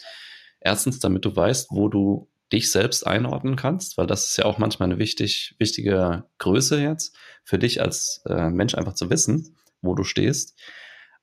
Erstens, 0.62 1.00
damit 1.00 1.26
du 1.26 1.36
weißt, 1.36 1.68
wo 1.72 1.88
du 1.88 2.30
dich 2.52 2.72
selbst 2.72 3.06
einordnen 3.06 3.56
kannst, 3.56 3.98
weil 3.98 4.08
das 4.08 4.26
ist 4.26 4.38
ja 4.38 4.46
auch 4.46 4.58
manchmal 4.58 4.90
eine 4.90 5.00
wichtig, 5.00 5.56
wichtige 5.60 6.26
Größe 6.40 6.82
jetzt 6.82 7.16
für 7.44 7.60
dich 7.60 7.82
als 7.82 8.24
äh, 8.26 8.50
Mensch 8.50 8.76
einfach 8.76 8.94
zu 8.94 9.10
wissen, 9.10 9.56
wo 9.82 9.94
du 9.96 10.04
stehst 10.04 10.56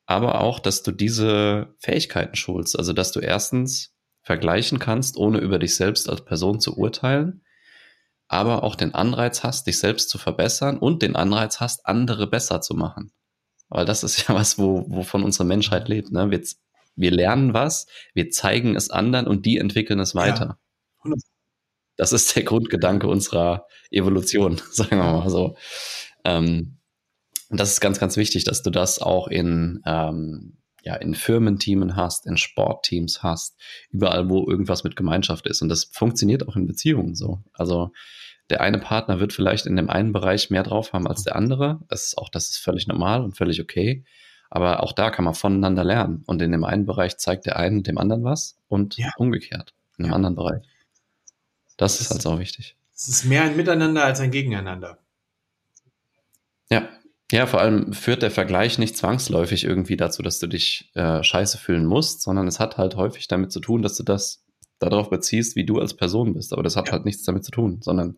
aber 0.07 0.41
auch, 0.41 0.61
dass 0.61 0.83
du 0.83 0.93
diese 0.93 1.75
Fähigkeiten 1.81 2.37
schulst. 2.37 2.79
Also, 2.79 2.93
dass 2.93 3.13
du 3.13 3.21
erstens 3.21 3.93
vergleichen 4.23 4.79
kannst, 4.79 5.17
ohne 5.17 5.39
über 5.39 5.59
dich 5.59 5.75
selbst 5.77 6.09
als 6.09 6.25
Person 6.25 6.61
zu 6.61 6.77
urteilen, 6.77 7.43
aber 8.29 8.63
auch 8.63 8.77
den 8.77 8.95
Anreiz 8.95 9.43
hast, 9.43 9.67
dich 9.67 9.79
selbst 9.79 10.09
zu 10.09 10.19
verbessern 10.19 10.79
und 10.79 11.03
den 11.03 11.17
Anreiz 11.17 11.61
hast, 11.61 11.87
andere 11.87 12.27
besser 12.27 12.61
zu 12.61 12.75
machen. 12.75 13.13
Weil 13.69 13.85
das 13.85 14.05
ist 14.05 14.29
ja 14.29 14.35
was, 14.35 14.59
wo, 14.59 14.85
wovon 14.89 15.25
unsere 15.25 15.45
Menschheit 15.45 15.89
lebt. 15.89 16.13
Ne? 16.13 16.31
Wir, 16.31 16.43
wir 16.97 17.11
lernen 17.11 17.55
was, 17.55 17.87
wir 18.15 18.31
zeigen 18.31 18.75
es 18.75 18.91
anderen 18.91 19.27
und 19.27 19.47
die 19.47 19.59
entwickeln 19.59 20.01
es 20.01 20.15
weiter. 20.15 20.59
Ja. 21.05 21.15
Das 21.97 22.13
ist 22.13 22.37
der 22.37 22.43
Grundgedanke 22.43 23.07
unserer 23.07 23.67
Evolution, 23.91 24.61
sagen 24.71 24.97
wir 24.97 25.05
mal 25.05 25.31
so. 25.31 25.57
Ähm, 26.25 26.79
und 27.49 27.61
das 27.61 27.73
ist 27.73 27.81
ganz, 27.81 28.01
ganz 28.01 28.17
wichtig, 28.17 28.45
dass 28.45 28.63
du 28.63 28.71
das 28.71 29.01
auch 29.01 29.29
in, 29.29 29.81
ähm, 29.87 30.59
ja, 30.83 30.97
in 30.97 31.15
Firmenteamen 31.15 31.97
hast, 31.97 32.27
in 32.27 32.37
Sportteams 32.37 33.23
hast, 33.23 33.57
überall, 33.91 34.29
wo 34.29 34.49
irgendwas 34.49 34.85
mit 34.85 34.97
Gemeinschaft 34.97 35.47
ist. 35.47 35.63
Und 35.63 35.69
das 35.69 35.85
funktioniert 35.85 36.49
auch 36.49 36.57
in 36.57 36.67
Beziehungen 36.67 37.15
so. 37.15 37.43
Also 37.53 37.93
der 38.51 38.61
eine 38.61 38.79
Partner 38.79 39.21
wird 39.21 39.33
vielleicht 39.33 39.67
in 39.67 39.77
dem 39.77 39.91
einen 39.91 40.13
Bereich 40.13 40.51
mehr 40.51 40.63
drauf 40.63 40.93
haben 40.93 41.07
als 41.07 41.25
der 41.25 41.37
andere. 41.37 41.81
Das 41.89 42.07
ist 42.07 42.19
auch, 42.19 42.29
das 42.29 42.51
ist 42.51 42.59
völlig 42.59 42.87
normal 42.87 43.23
und 43.23 43.37
völlig 43.37 43.61
okay. 43.61 44.05
Aber 44.57 44.83
auch 44.83 44.93
da 44.93 45.11
kann 45.11 45.27
man 45.27 45.35
voneinander 45.35 45.85
lernen. 45.85 46.25
Und 46.25 46.41
in 46.41 46.51
dem 46.51 46.65
einen 46.65 46.87
Bereich 46.87 47.19
zeigt 47.19 47.45
der 47.45 47.57
einen 47.57 47.83
dem 47.83 47.99
anderen 47.99 48.25
was 48.25 48.57
und 48.69 48.97
ja. 48.97 49.11
umgekehrt 49.19 49.75
in 49.99 50.05
dem 50.05 50.11
ja. 50.13 50.17
anderen 50.17 50.35
Bereich. 50.35 50.63
Das, 51.77 51.99
das 51.99 52.01
ist 52.07 52.13
also 52.13 52.31
auch 52.31 52.39
wichtig. 52.39 52.75
Es 52.95 53.07
ist 53.07 53.27
mehr 53.27 53.43
ein 53.43 53.55
Miteinander 53.55 54.03
als 54.03 54.19
ein 54.21 54.31
Gegeneinander. 54.31 54.97
Ja, 56.71 56.89
ja, 57.31 57.47
vor 57.47 57.61
allem 57.61 57.93
führt 57.93 58.23
der 58.23 58.31
Vergleich 58.31 58.79
nicht 58.79 58.97
zwangsläufig 58.97 59.65
irgendwie 59.65 59.99
dazu, 59.99 60.23
dass 60.23 60.39
du 60.39 60.47
dich 60.47 60.91
äh, 60.95 61.23
scheiße 61.23 61.59
fühlen 61.59 61.85
musst, 61.85 62.23
sondern 62.23 62.49
es 62.49 62.59
hat 62.59 62.79
halt 62.79 62.97
häufig 62.97 63.29
damit 63.29 63.53
zu 63.53 63.61
tun, 63.61 63.83
dass 63.83 63.99
du 63.99 64.05
das 64.05 64.43
darauf 64.79 65.11
beziehst, 65.11 65.55
wie 65.55 65.67
du 65.67 65.81
als 65.81 65.93
Person 65.93 66.33
bist. 66.33 66.55
Aber 66.55 66.63
das 66.63 66.77
hat 66.77 66.87
ja. 66.87 66.93
halt 66.93 67.05
nichts 67.05 67.25
damit 67.25 67.45
zu 67.45 67.51
tun, 67.51 67.81
sondern 67.83 68.17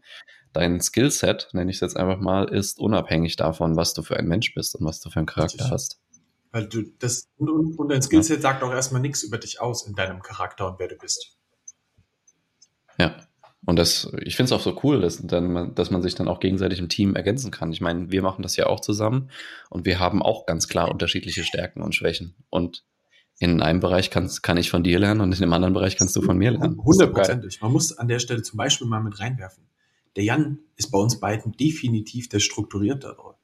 dein 0.52 0.80
Skillset, 0.80 1.48
nenne 1.52 1.68
ich 1.68 1.78
es 1.78 1.80
jetzt 1.80 1.96
einfach 1.96 2.20
mal, 2.20 2.44
ist 2.44 2.78
unabhängig 2.78 3.34
davon, 3.34 3.74
was 3.74 3.92
du 3.92 4.04
für 4.04 4.16
ein 4.16 4.28
Mensch 4.28 4.54
bist 4.54 4.76
und 4.76 4.86
was 4.86 5.00
du 5.00 5.10
für 5.10 5.18
einen 5.18 5.26
Charakter 5.26 5.64
Richtig. 5.64 5.72
hast. 5.72 6.00
Weil 6.50 6.68
du 6.68 6.82
das 6.98 7.28
und, 7.36 7.78
und 7.78 7.88
dein 7.88 8.02
Skillset 8.02 8.36
ja. 8.36 8.42
sagt 8.42 8.62
auch 8.62 8.72
erstmal 8.72 9.02
nichts 9.02 9.22
über 9.22 9.38
dich 9.38 9.60
aus 9.60 9.86
in 9.86 9.94
deinem 9.94 10.22
Charakter 10.22 10.66
und 10.66 10.78
wer 10.78 10.88
du 10.88 10.96
bist. 10.96 11.36
Ja. 12.98 13.16
Und 13.66 13.76
das, 13.76 14.10
ich 14.22 14.36
finde 14.36 14.46
es 14.46 14.52
auch 14.52 14.62
so 14.62 14.80
cool, 14.82 15.00
dass, 15.00 15.18
dann, 15.26 15.74
dass 15.74 15.90
man 15.90 16.00
sich 16.00 16.14
dann 16.14 16.28
auch 16.28 16.40
gegenseitig 16.40 16.78
im 16.78 16.88
Team 16.88 17.14
ergänzen 17.14 17.50
kann. 17.50 17.70
Ich 17.72 17.82
meine, 17.82 18.10
wir 18.10 18.22
machen 18.22 18.42
das 18.42 18.56
ja 18.56 18.66
auch 18.66 18.80
zusammen 18.80 19.30
und 19.68 19.84
wir 19.84 19.98
haben 19.98 20.22
auch 20.22 20.46
ganz 20.46 20.68
klar 20.68 20.90
unterschiedliche 20.90 21.44
Stärken 21.44 21.82
und 21.82 21.94
Schwächen. 21.94 22.34
Und 22.48 22.84
in 23.40 23.60
einem 23.60 23.80
Bereich 23.80 24.10
kannst, 24.10 24.42
kann 24.42 24.56
ich 24.56 24.70
von 24.70 24.82
dir 24.82 24.98
lernen 24.98 25.20
und 25.20 25.32
in 25.32 25.40
dem 25.40 25.52
anderen 25.52 25.74
Bereich 25.74 25.96
kannst 25.96 26.16
du 26.16 26.22
von 26.22 26.38
mir 26.38 26.52
lernen. 26.52 26.82
Hundertprozentig. 26.82 27.60
Man 27.60 27.72
muss 27.72 27.96
an 27.96 28.08
der 28.08 28.18
Stelle 28.20 28.42
zum 28.42 28.56
Beispiel 28.56 28.86
mal 28.86 29.02
mit 29.02 29.20
reinwerfen. 29.20 29.64
Der 30.16 30.24
Jan 30.24 30.58
ist 30.76 30.90
bei 30.90 30.98
uns 30.98 31.20
beiden 31.20 31.52
definitiv 31.52 32.28
der 32.28 32.40
strukturiertere. 32.40 33.36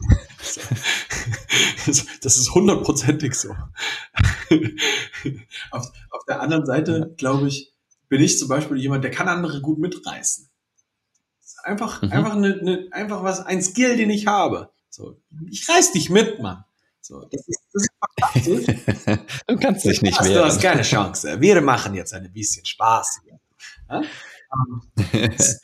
Das 2.22 2.36
ist 2.36 2.54
hundertprozentig 2.54 3.34
so. 3.34 3.50
auf, 5.70 5.92
auf 6.10 6.24
der 6.28 6.40
anderen 6.40 6.66
Seite, 6.66 7.14
glaube 7.16 7.48
ich, 7.48 7.72
bin 8.08 8.20
ich 8.20 8.38
zum 8.38 8.48
Beispiel 8.48 8.76
jemand, 8.76 9.04
der 9.04 9.10
kann 9.10 9.28
andere 9.28 9.60
gut 9.60 9.78
mitreißen. 9.78 10.48
Einfach, 11.62 12.02
mhm. 12.02 12.12
einfach, 12.12 12.34
eine, 12.34 12.54
eine, 12.54 12.88
einfach 12.90 13.22
was, 13.22 13.40
ein 13.40 13.62
Skill, 13.62 13.96
den 13.96 14.10
ich 14.10 14.26
habe. 14.26 14.70
So, 14.88 15.16
ich 15.50 15.68
reiß 15.68 15.92
dich 15.92 16.10
mit, 16.10 16.40
Mann. 16.40 16.64
So, 17.00 17.24
das 17.30 17.48
ist, 17.48 17.60
das 17.72 17.86
ist 18.46 18.68
du 19.46 19.56
kannst 19.56 19.84
dich 19.84 20.02
nicht 20.02 20.20
mehr. 20.20 20.32
Du 20.32 20.44
hast 20.44 20.60
keine 20.60 20.82
Chance. 20.82 21.40
Wir 21.40 21.60
machen 21.60 21.94
jetzt 21.94 22.12
ein 22.12 22.30
bisschen 22.32 22.64
Spaß 22.64 23.20
hier. 23.24 23.40
Ja? 23.88 24.02
Ähm, 24.52 24.82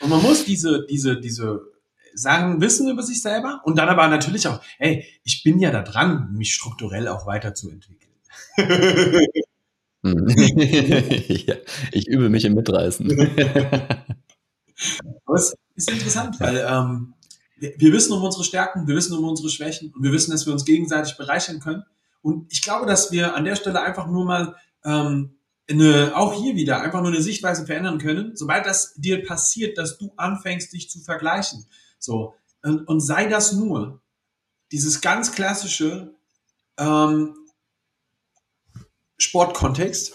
und 0.00 0.10
man 0.10 0.22
muss 0.22 0.44
diese, 0.44 0.86
diese, 0.86 1.20
diese 1.20 1.72
Sachen 2.16 2.60
wissen 2.60 2.88
über 2.88 3.02
sich 3.02 3.22
selber 3.22 3.60
und 3.64 3.78
dann 3.78 3.88
aber 3.88 4.08
natürlich 4.08 4.48
auch, 4.48 4.60
hey, 4.78 5.04
ich 5.22 5.42
bin 5.42 5.60
ja 5.60 5.70
da 5.70 5.82
dran, 5.82 6.32
mich 6.32 6.54
strukturell 6.54 7.08
auch 7.08 7.26
weiterzuentwickeln. 7.26 8.12
Hm. 10.02 10.28
ja, 10.28 11.56
ich 11.92 12.06
übe 12.08 12.28
mich 12.28 12.44
im 12.44 12.54
Mitreißen. 12.54 13.10
aber 15.24 15.36
es 15.36 15.54
ist 15.74 15.90
interessant, 15.90 16.40
weil 16.40 16.64
ähm, 16.68 17.14
wir, 17.58 17.74
wir 17.76 17.92
wissen 17.92 18.12
um 18.12 18.22
unsere 18.22 18.44
Stärken, 18.44 18.86
wir 18.86 18.94
wissen 18.94 19.16
um 19.16 19.24
unsere 19.24 19.50
Schwächen 19.50 19.92
und 19.94 20.02
wir 20.02 20.12
wissen, 20.12 20.30
dass 20.30 20.46
wir 20.46 20.52
uns 20.52 20.64
gegenseitig 20.64 21.16
bereichern 21.16 21.60
können. 21.60 21.84
Und 22.22 22.52
ich 22.52 22.62
glaube, 22.62 22.86
dass 22.86 23.12
wir 23.12 23.34
an 23.34 23.44
der 23.44 23.56
Stelle 23.56 23.82
einfach 23.82 24.06
nur 24.06 24.24
mal 24.24 24.56
ähm, 24.84 25.36
eine, 25.68 26.12
auch 26.14 26.32
hier 26.32 26.54
wieder 26.56 26.80
einfach 26.80 27.00
nur 27.00 27.10
eine 27.10 27.22
Sichtweise 27.22 27.66
verändern 27.66 27.98
können, 27.98 28.36
sobald 28.36 28.66
das 28.66 28.94
dir 28.94 29.24
passiert, 29.24 29.78
dass 29.78 29.98
du 29.98 30.12
anfängst, 30.16 30.72
dich 30.72 30.88
zu 30.88 31.00
vergleichen. 31.00 31.66
So, 31.98 32.34
und, 32.62 32.86
und 32.88 33.00
sei 33.00 33.26
das 33.26 33.52
nur 33.52 34.02
dieses 34.72 35.00
ganz 35.00 35.32
klassische 35.32 36.14
ähm, 36.78 37.34
Sportkontext. 39.18 40.14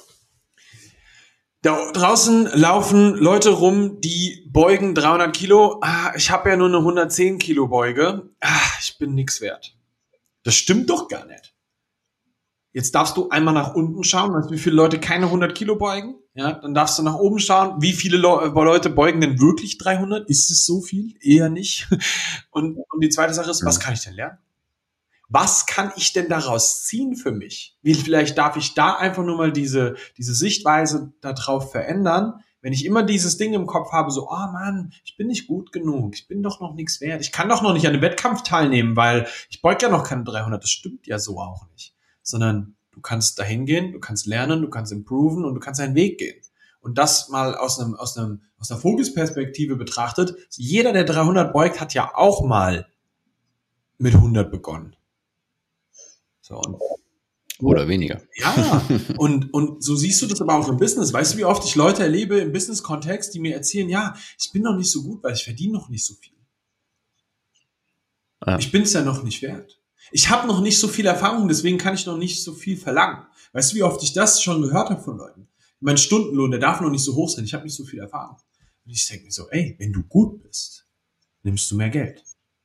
Da 1.64 1.92
draußen 1.92 2.46
laufen 2.54 3.16
Leute 3.16 3.52
rum, 3.52 4.02
die 4.02 4.48
beugen 4.50 4.96
300 4.96 5.36
Kilo. 5.36 5.80
Ah, 5.82 6.12
ich 6.16 6.32
habe 6.32 6.50
ja 6.50 6.58
nur 6.58 6.68
eine 6.68 6.78
110 6.78 7.38
Kilo 7.38 7.68
Beuge. 7.68 8.30
Ah, 8.40 8.72
ich 8.80 8.98
bin 8.98 9.14
nix 9.14 9.42
wert. 9.42 9.78
Das 10.44 10.56
stimmt 10.56 10.90
doch 10.90 11.08
gar 11.08 11.26
nicht. 11.26 11.51
Jetzt 12.74 12.96
darfst 12.96 13.18
du 13.18 13.30
einmal 13.30 13.54
nach 13.54 13.76
unten 13.76 14.04
schauen, 14.04 14.34
weißt, 14.34 14.50
wie 14.50 14.58
viele 14.58 14.78
Leute 14.78 15.00
keine 15.00 15.26
100 15.26 15.54
Kilo 15.54 15.76
beugen. 15.76 16.16
Ja, 16.34 16.54
dann 16.54 16.74
darfst 16.74 16.98
du 16.98 17.04
nach 17.04 17.16
oben 17.16 17.40
schauen, 17.40 17.82
wie 17.82 17.92
viele 17.92 18.16
Le 18.16 18.30
äh, 18.44 18.64
Leute 18.64 18.90
beugen 18.90 19.20
denn 19.20 19.42
wirklich 19.42 19.78
300? 19.78 20.30
Ist 20.30 20.50
es 20.50 20.66
so 20.66 20.80
viel? 20.80 21.14
Eher 21.20 21.50
nicht. 21.50 21.90
Und, 22.52 22.78
und 22.78 23.02
die 23.02 23.10
zweite 23.10 23.34
Sache 23.34 23.50
ist, 23.50 23.66
was 23.66 23.80
kann 23.80 23.94
ich 23.94 24.02
denn 24.02 24.14
lernen? 24.14 24.38
Was 25.30 25.66
kann 25.66 25.94
ich 25.96 26.12
denn 26.12 26.28
daraus 26.28 26.84
ziehen 26.84 27.16
für 27.16 27.32
mich? 27.32 27.78
Wie 27.82 27.94
vielleicht 27.94 28.38
darf 28.38 28.58
ich 28.58 28.74
da 28.74 28.96
einfach 28.96 29.24
nur 29.24 29.38
mal 29.38 29.54
diese, 29.54 29.96
diese 30.18 30.34
Sichtweise 30.34 31.14
darauf 31.22 31.72
verändern, 31.72 32.44
wenn 32.62 32.74
ich 32.74 32.86
immer 32.86 33.04
dieses 33.04 33.38
Ding 33.38 33.54
im 33.54 33.66
Kopf 33.66 33.94
habe, 33.94 34.12
so, 34.12 34.28
oh 34.30 34.52
Mann, 34.52 34.92
ich 35.06 35.16
bin 35.16 35.28
nicht 35.28 35.48
gut 35.48 35.72
genug, 35.72 36.16
ich 36.16 36.28
bin 36.28 36.44
doch 36.44 36.60
noch 36.60 36.74
nichts 36.74 37.00
wert, 37.00 37.22
ich 37.22 37.32
kann 37.32 37.48
doch 37.48 37.62
noch 37.62 37.74
nicht 37.74 37.88
an 37.88 37.94
einem 37.94 38.02
Wettkampf 38.02 38.44
teilnehmen, 38.44 38.98
weil 38.98 39.26
ich 39.50 39.62
beug 39.62 39.82
ja 39.82 39.88
noch 39.88 40.04
keine 40.04 40.26
300, 40.26 40.62
das 40.62 40.70
stimmt 40.70 41.08
ja 41.08 41.18
so 41.18 41.40
auch 41.40 41.66
nicht 41.72 41.96
sondern 42.24 42.76
du 42.92 43.02
kannst 43.02 43.40
dahin 43.40 43.66
gehen, 43.66 43.92
du 43.94 44.00
kannst 44.00 44.26
lernen, 44.26 44.62
du 44.62 44.70
kannst 44.70 44.92
improven 44.92 45.46
und 45.46 45.56
du 45.56 45.60
kannst 45.60 45.80
deinen 45.80 45.96
Weg 45.96 46.18
gehen. 46.18 46.40
Und 46.82 46.98
das 46.98 47.30
mal 47.30 47.56
aus 47.56 47.80
einem, 47.80 47.96
aus 47.96 48.18
einem, 48.18 48.42
aus 48.58 48.72
einer 48.72 48.80
Fokusperspektive 48.80 49.76
betrachtet, 49.76 50.36
jeder, 50.52 50.94
der 50.94 51.04
300 51.04 51.54
beugt, 51.54 51.80
hat 51.80 51.94
ja 51.94 52.12
auch 52.16 52.44
mal 52.44 52.88
mit 53.98 54.16
100 54.16 54.52
begonnen. 54.52 54.96
So, 56.42 56.58
und 56.58 56.78
oder 57.60 57.88
weniger. 57.88 58.20
Ja, 58.38 58.82
und, 59.18 59.54
und 59.54 59.84
so 59.84 59.96
siehst 59.96 60.20
du 60.24 60.26
das 60.26 60.42
aber 60.42 60.56
auch 60.56 60.68
im 60.68 60.78
Business. 60.78 61.14
Weißt 61.14 61.34
du, 61.34 61.38
wie 61.38 61.46
oft 61.46 61.64
ich 61.64 61.76
Leute 61.76 62.02
erlebe 62.02 62.40
im 62.40 62.52
Business-Kontext, 62.52 63.36
die 63.36 63.40
mir 63.40 63.54
erzählen, 63.54 63.88
ja, 63.88 64.16
ich 64.40 64.52
bin 64.52 64.64
noch 64.64 64.76
nicht 64.76 64.92
so 64.92 65.04
gut, 65.04 65.24
weil 65.24 65.34
ich 65.34 65.44
verdiene 65.44 65.74
noch 65.74 65.88
nicht 65.88 66.04
so 66.04 66.16
viel. 66.16 66.34
Ja. 68.44 68.58
Ich 68.58 68.72
bin 68.72 68.82
es 68.82 68.94
ja 68.94 69.04
noch 69.04 69.22
nicht 69.22 69.44
wert 69.44 69.81
ich 70.12 70.30
habe 70.30 70.48
noch 70.48 70.62
nicht 70.62 70.80
so 70.80 70.88
viel 70.88 71.06
Erfahrung, 71.06 71.48
deswegen 71.48 71.78
kann 71.78 71.94
ich 71.94 72.06
noch 72.06 72.18
nicht 72.18 72.44
so 72.44 72.54
viel 72.54 72.78
verlangen. 72.78 73.26
Weißt 73.54 73.72
du, 73.72 73.78
wie 73.78 73.84
oft 73.84 74.02
ich 74.04 74.14
das 74.14 74.42
schon 74.42 74.62
gehört 74.62 74.90
habe 74.90 75.02
von 75.02 75.18
Leuten? 75.18 75.48
Mein 75.80 75.98
Stundenlohn, 75.98 76.52
der 76.52 76.60
darf 76.60 76.82
noch 76.82 76.90
nicht 76.90 77.04
so 77.04 77.16
hoch 77.16 77.30
sein, 77.30 77.46
ich 77.46 77.54
habe 77.54 77.64
nicht 77.64 77.76
so 77.76 77.86
viel 77.86 78.00
Erfahrung. 78.00 78.38
Und 78.86 78.92
ich 78.92 79.08
denke 79.08 79.26
mir 79.26 79.32
so, 79.32 79.50
ey, 79.50 79.76
wenn 79.80 79.94
du 79.94 80.04
gut 80.04 80.42
bist, 80.42 80.88
nimmst 81.44 81.70
du 81.72 81.76
mehr 81.76 81.90
Geld. 81.90 82.24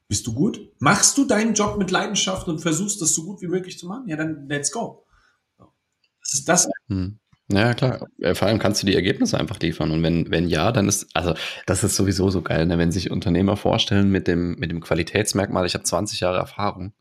Bist 0.08 0.26
du 0.26 0.32
gut? 0.32 0.72
Machst 0.78 1.18
du 1.18 1.24
deinen 1.24 1.54
Job 1.54 1.78
mit 1.78 1.90
Leidenschaft 1.90 2.46
und 2.48 2.60
versuchst 2.60 3.00
das 3.02 3.14
so 3.14 3.24
gut 3.24 3.42
wie 3.42 3.48
möglich 3.48 3.78
zu 3.78 3.86
machen? 3.86 4.08
Ja, 4.08 4.16
dann 4.16 4.48
let's 4.48 4.70
go. 4.70 5.04
Das 5.58 6.34
ist 6.34 6.48
das. 6.48 6.68
Hm. 6.88 7.18
Ja, 7.50 7.74
klar. 7.74 8.06
Vor 8.34 8.48
allem 8.48 8.58
kannst 8.58 8.82
du 8.82 8.86
die 8.86 8.94
Ergebnisse 8.94 9.38
einfach 9.38 9.58
liefern. 9.60 9.92
Und 9.92 10.02
wenn, 10.02 10.30
wenn 10.30 10.48
ja, 10.48 10.72
dann 10.72 10.88
ist, 10.88 11.06
also 11.14 11.34
das 11.66 11.84
ist 11.84 11.94
sowieso 11.94 12.30
so 12.30 12.42
geil, 12.42 12.66
ne? 12.66 12.78
wenn 12.78 12.90
sich 12.90 13.10
Unternehmer 13.10 13.56
vorstellen 13.56 14.10
mit 14.10 14.26
dem, 14.26 14.56
mit 14.56 14.70
dem 14.70 14.80
Qualitätsmerkmal, 14.80 15.66
ich 15.66 15.74
habe 15.74 15.84
20 15.84 16.20
Jahre 16.20 16.38
Erfahrung 16.38 16.92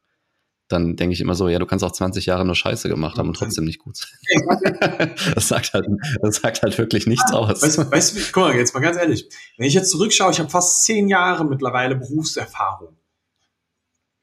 dann 0.68 0.96
denke 0.96 1.14
ich 1.14 1.22
immer 1.22 1.36
so, 1.36 1.48
ja, 1.48 1.60
du 1.60 1.66
kannst 1.68 1.86
auch 1.86 1.92
20 1.92 2.26
Jahre 2.26 2.44
nur 2.44 2.56
Scheiße 2.56 2.90
gemacht 2.90 3.18
haben 3.18 3.28
und 3.28 3.36
trotzdem 3.36 3.66
nicht 3.66 3.80
gut 3.80 3.98
sein. 3.98 5.16
das, 5.36 5.48
sagt 5.48 5.74
halt, 5.74 5.86
das 6.22 6.38
sagt 6.38 6.64
halt 6.64 6.78
wirklich 6.78 7.06
nichts 7.06 7.32
ah, 7.32 7.38
aus. 7.38 7.62
Weißt, 7.62 7.92
weißt 7.92 8.18
du, 8.18 8.22
guck 8.32 8.44
mal, 8.44 8.56
jetzt 8.56 8.74
mal 8.74 8.80
ganz 8.80 8.98
ehrlich. 8.98 9.30
Wenn 9.58 9.68
ich 9.68 9.76
jetzt 9.76 9.92
zurückschaue, 9.92 10.32
ich 10.32 10.40
habe 10.40 10.50
fast 10.50 10.84
zehn 10.84 11.08
Jahre 11.08 11.46
mittlerweile 11.46 11.96
Berufserfahrung 11.96 12.98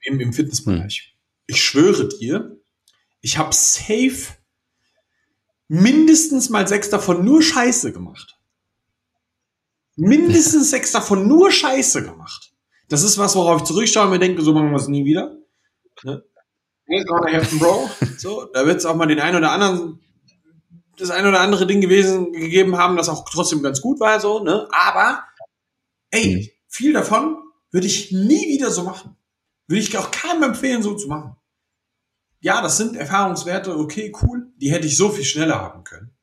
im, 0.00 0.18
im 0.18 0.32
Fitnessbereich. 0.32 1.14
Hm. 1.14 1.22
Ich 1.46 1.62
schwöre 1.62 2.08
dir, 2.08 2.56
ich 3.20 3.38
habe 3.38 3.52
safe 3.52 4.34
mindestens 5.68 6.50
mal 6.50 6.66
sechs 6.66 6.90
davon 6.90 7.24
nur 7.24 7.40
Scheiße 7.40 7.92
gemacht. 7.92 8.36
Mindestens 9.94 10.70
sechs 10.70 10.90
davon 10.90 11.28
nur 11.28 11.52
Scheiße 11.52 12.02
gemacht. 12.02 12.52
Das 12.88 13.02
ist 13.04 13.16
was, 13.16 13.36
worauf 13.36 13.62
ich 13.62 13.68
zurückschaue 13.68 14.04
und 14.04 14.10
mir 14.10 14.18
denke, 14.18 14.42
so 14.42 14.52
machen 14.52 14.70
wir 14.70 14.76
es 14.76 14.88
nie 14.88 15.04
wieder. 15.04 15.36
Ne? 16.02 16.24
Ain't 16.88 17.06
gonna 17.06 17.32
happen, 17.32 17.58
Bro. 17.58 17.90
So, 18.18 18.44
da 18.52 18.66
wird 18.66 18.78
es 18.78 18.86
auch 18.86 18.96
mal 18.96 19.06
den 19.06 19.20
einen 19.20 19.36
oder 19.36 19.52
anderen, 19.52 20.00
das 20.96 21.10
ein 21.10 21.26
oder 21.26 21.40
andere 21.40 21.66
Ding 21.66 21.80
gewesen, 21.80 22.32
gegeben 22.32 22.76
haben, 22.76 22.96
das 22.96 23.08
auch 23.08 23.24
trotzdem 23.28 23.62
ganz 23.62 23.80
gut 23.80 24.00
war, 24.00 24.20
so, 24.20 24.42
ne? 24.42 24.68
Aber, 24.70 25.24
ey, 26.10 26.36
mhm. 26.36 26.48
viel 26.68 26.92
davon 26.92 27.38
würde 27.70 27.86
ich 27.86 28.12
nie 28.12 28.48
wieder 28.48 28.70
so 28.70 28.82
machen. 28.82 29.16
Würde 29.66 29.80
ich 29.80 29.96
auch 29.96 30.10
keinem 30.10 30.42
empfehlen, 30.42 30.82
so 30.82 30.94
zu 30.94 31.08
machen. 31.08 31.36
Ja, 32.40 32.60
das 32.60 32.76
sind 32.76 32.96
Erfahrungswerte, 32.96 33.76
okay, 33.76 34.12
cool, 34.22 34.52
die 34.56 34.72
hätte 34.72 34.86
ich 34.86 34.96
so 34.96 35.08
viel 35.08 35.24
schneller 35.24 35.60
haben 35.60 35.84
können. 35.84 36.14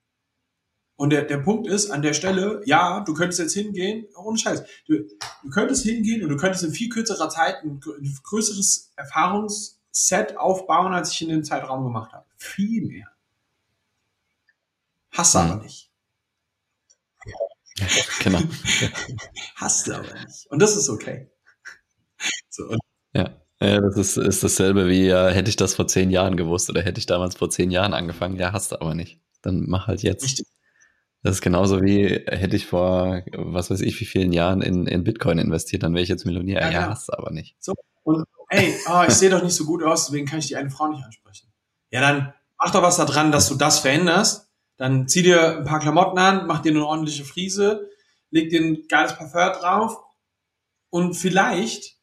Und 0.97 1.11
der, 1.11 1.23
der 1.23 1.37
Punkt 1.37 1.65
ist, 1.65 1.89
an 1.91 2.01
der 2.01 2.13
Stelle, 2.13 2.61
ja, 2.65 2.99
du 2.99 3.13
könntest 3.13 3.39
jetzt 3.39 3.53
hingehen, 3.53 4.05
ohne 4.17 4.37
Scheiß, 4.37 4.63
du, 4.85 4.97
du 5.43 5.49
könntest 5.49 5.83
hingehen 5.83 6.21
und 6.21 6.29
du 6.29 6.35
könntest 6.35 6.65
in 6.65 6.73
viel 6.73 6.89
kürzerer 6.89 7.29
Zeit 7.29 7.63
ein, 7.63 7.79
ein 7.85 8.17
größeres 8.23 8.91
Erfahrungsset 9.99 10.37
aufbauen, 10.37 10.93
als 10.93 11.11
ich 11.11 11.21
in 11.21 11.29
dem 11.29 11.43
Zeitraum 11.43 11.83
gemacht 11.83 12.13
habe. 12.13 12.25
Viel 12.37 12.85
mehr. 12.85 13.07
Hast 15.11 15.35
du 15.35 15.39
hm. 15.39 15.51
aber 15.51 15.63
nicht. 15.63 15.89
Genau. 18.23 18.39
Hast 19.55 19.87
du 19.87 19.93
aber 19.93 20.13
nicht. 20.25 20.47
Und 20.49 20.61
das 20.61 20.75
ist 20.75 20.89
okay. 20.89 21.29
So, 22.49 22.75
ja. 23.13 23.41
Ja, 23.61 23.79
das 23.79 23.95
ist, 23.95 24.17
ist 24.17 24.43
dasselbe 24.43 24.89
wie, 24.89 25.07
ja, 25.07 25.29
hätte 25.29 25.49
ich 25.49 25.55
das 25.55 25.75
vor 25.75 25.87
zehn 25.87 26.09
Jahren 26.09 26.35
gewusst 26.35 26.69
oder 26.69 26.81
hätte 26.81 26.99
ich 26.99 27.05
damals 27.05 27.35
vor 27.35 27.49
zehn 27.49 27.71
Jahren 27.71 27.93
angefangen. 27.93 28.35
Ja, 28.37 28.51
hast 28.51 28.73
du 28.73 28.81
aber 28.81 28.95
nicht. 28.95 29.21
Dann 29.41 29.65
mach 29.67 29.87
halt 29.87 30.01
jetzt. 30.03 30.25
Richtig. 30.25 30.47
Das 31.23 31.35
ist 31.35 31.41
genauso 31.41 31.81
wie, 31.81 32.07
hätte 32.27 32.55
ich 32.57 32.65
vor, 32.65 33.23
was 33.31 33.69
weiß 33.69 33.79
ich, 33.81 33.99
wie 34.01 34.05
vielen 34.05 34.33
Jahren 34.33 34.61
in, 34.61 34.87
in 34.87 35.05
Bitcoin 35.05 35.37
investiert, 35.37 35.83
dann 35.83 35.93
wäre 35.93 36.03
ich 36.03 36.09
jetzt 36.09 36.25
Millionär. 36.25 36.61
Ja, 36.61 36.71
ja 36.71 36.79
genau. 36.79 36.91
hast 36.91 37.13
aber 37.13 37.31
nicht. 37.31 37.55
So, 37.63 37.75
und 38.09 38.25
ey, 38.49 38.75
oh, 38.89 39.03
ich 39.07 39.13
sehe 39.13 39.29
doch 39.29 39.43
nicht 39.43 39.55
so 39.55 39.65
gut 39.65 39.83
aus, 39.83 40.05
deswegen 40.05 40.27
kann 40.27 40.39
ich 40.39 40.47
die 40.47 40.55
eine 40.55 40.69
Frau 40.69 40.87
nicht 40.87 41.03
ansprechen. 41.03 41.51
Ja, 41.91 42.01
dann 42.01 42.33
mach 42.57 42.71
doch 42.71 42.81
was 42.81 42.97
da 42.97 43.05
dran, 43.05 43.31
dass 43.31 43.47
du 43.47 43.55
das 43.55 43.79
veränderst. 43.79 44.49
Dann 44.77 45.07
zieh 45.07 45.23
dir 45.23 45.57
ein 45.57 45.65
paar 45.65 45.79
Klamotten 45.79 46.17
an, 46.17 46.47
mach 46.47 46.61
dir 46.61 46.71
eine 46.71 46.85
ordentliche 46.85 47.25
Friese, 47.25 47.89
leg 48.31 48.49
dir 48.49 48.61
ein 48.61 48.87
geiles 48.87 49.15
Parfum 49.15 49.61
drauf 49.61 49.97
und 50.89 51.13
vielleicht 51.15 51.97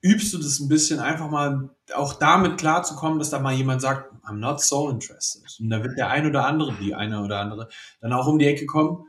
übst 0.00 0.32
du 0.32 0.38
das 0.38 0.60
ein 0.60 0.68
bisschen 0.68 1.00
einfach 1.00 1.28
mal 1.28 1.70
auch 1.94 2.14
damit 2.14 2.58
klarzukommen, 2.58 3.18
dass 3.18 3.30
da 3.30 3.38
mal 3.38 3.54
jemand 3.54 3.80
sagt, 3.80 4.12
I'm 4.24 4.34
not 4.34 4.60
so 4.60 4.90
interested. 4.90 5.42
Und 5.58 5.70
da 5.70 5.82
wird 5.82 5.96
der 5.96 6.10
ein 6.10 6.26
oder 6.26 6.46
andere, 6.46 6.74
die 6.74 6.94
eine 6.94 7.22
oder 7.22 7.40
andere, 7.40 7.68
dann 8.00 8.12
auch 8.12 8.26
um 8.26 8.38
die 8.38 8.46
Ecke 8.46 8.66
kommen 8.66 9.06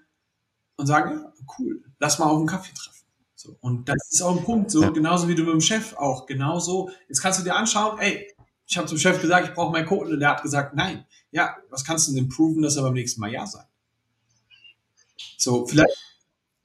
und 0.78 0.88
sagen, 0.88 1.22
ja, 1.22 1.34
cool, 1.60 1.84
lass 2.00 2.20
mal 2.20 2.26
auf 2.28 2.38
einen 2.38 2.48
Kaffee 2.48 2.74
treffen. 2.74 2.99
So. 3.40 3.56
Und 3.62 3.88
das 3.88 4.10
ist 4.12 4.22
auch 4.22 4.38
ein 4.38 4.44
Punkt, 4.44 4.70
so 4.70 4.82
ja. 4.82 4.90
genauso 4.90 5.30
wie 5.30 5.36
du 5.36 5.44
mit 5.44 5.54
dem 5.54 5.62
Chef 5.62 5.94
auch, 5.96 6.26
genauso. 6.26 6.90
Jetzt 7.08 7.22
kannst 7.22 7.40
du 7.40 7.44
dir 7.46 7.56
anschauen, 7.56 7.98
ey, 7.98 8.28
ich 8.68 8.78
habe 8.78 8.86
zum 8.86 8.98
Chef 8.98 9.22
gesagt, 9.22 9.48
ich 9.48 9.54
brauche 9.54 9.72
meinen 9.72 9.86
Code 9.86 10.12
und 10.12 10.20
der 10.20 10.32
hat 10.32 10.44
gesagt, 10.44 10.76
nein. 10.76 11.06
Ja, 11.32 11.56
was 11.70 11.86
kannst 11.86 12.10
du 12.10 12.14
denn 12.14 12.28
proven, 12.28 12.62
dass 12.62 12.76
er 12.76 12.84
beim 12.84 12.96
nächsten 12.96 13.22
Mal 13.22 13.32
ja 13.32 13.48
sagt? 13.48 13.70
So, 15.38 15.66
vielleicht. 15.66 15.98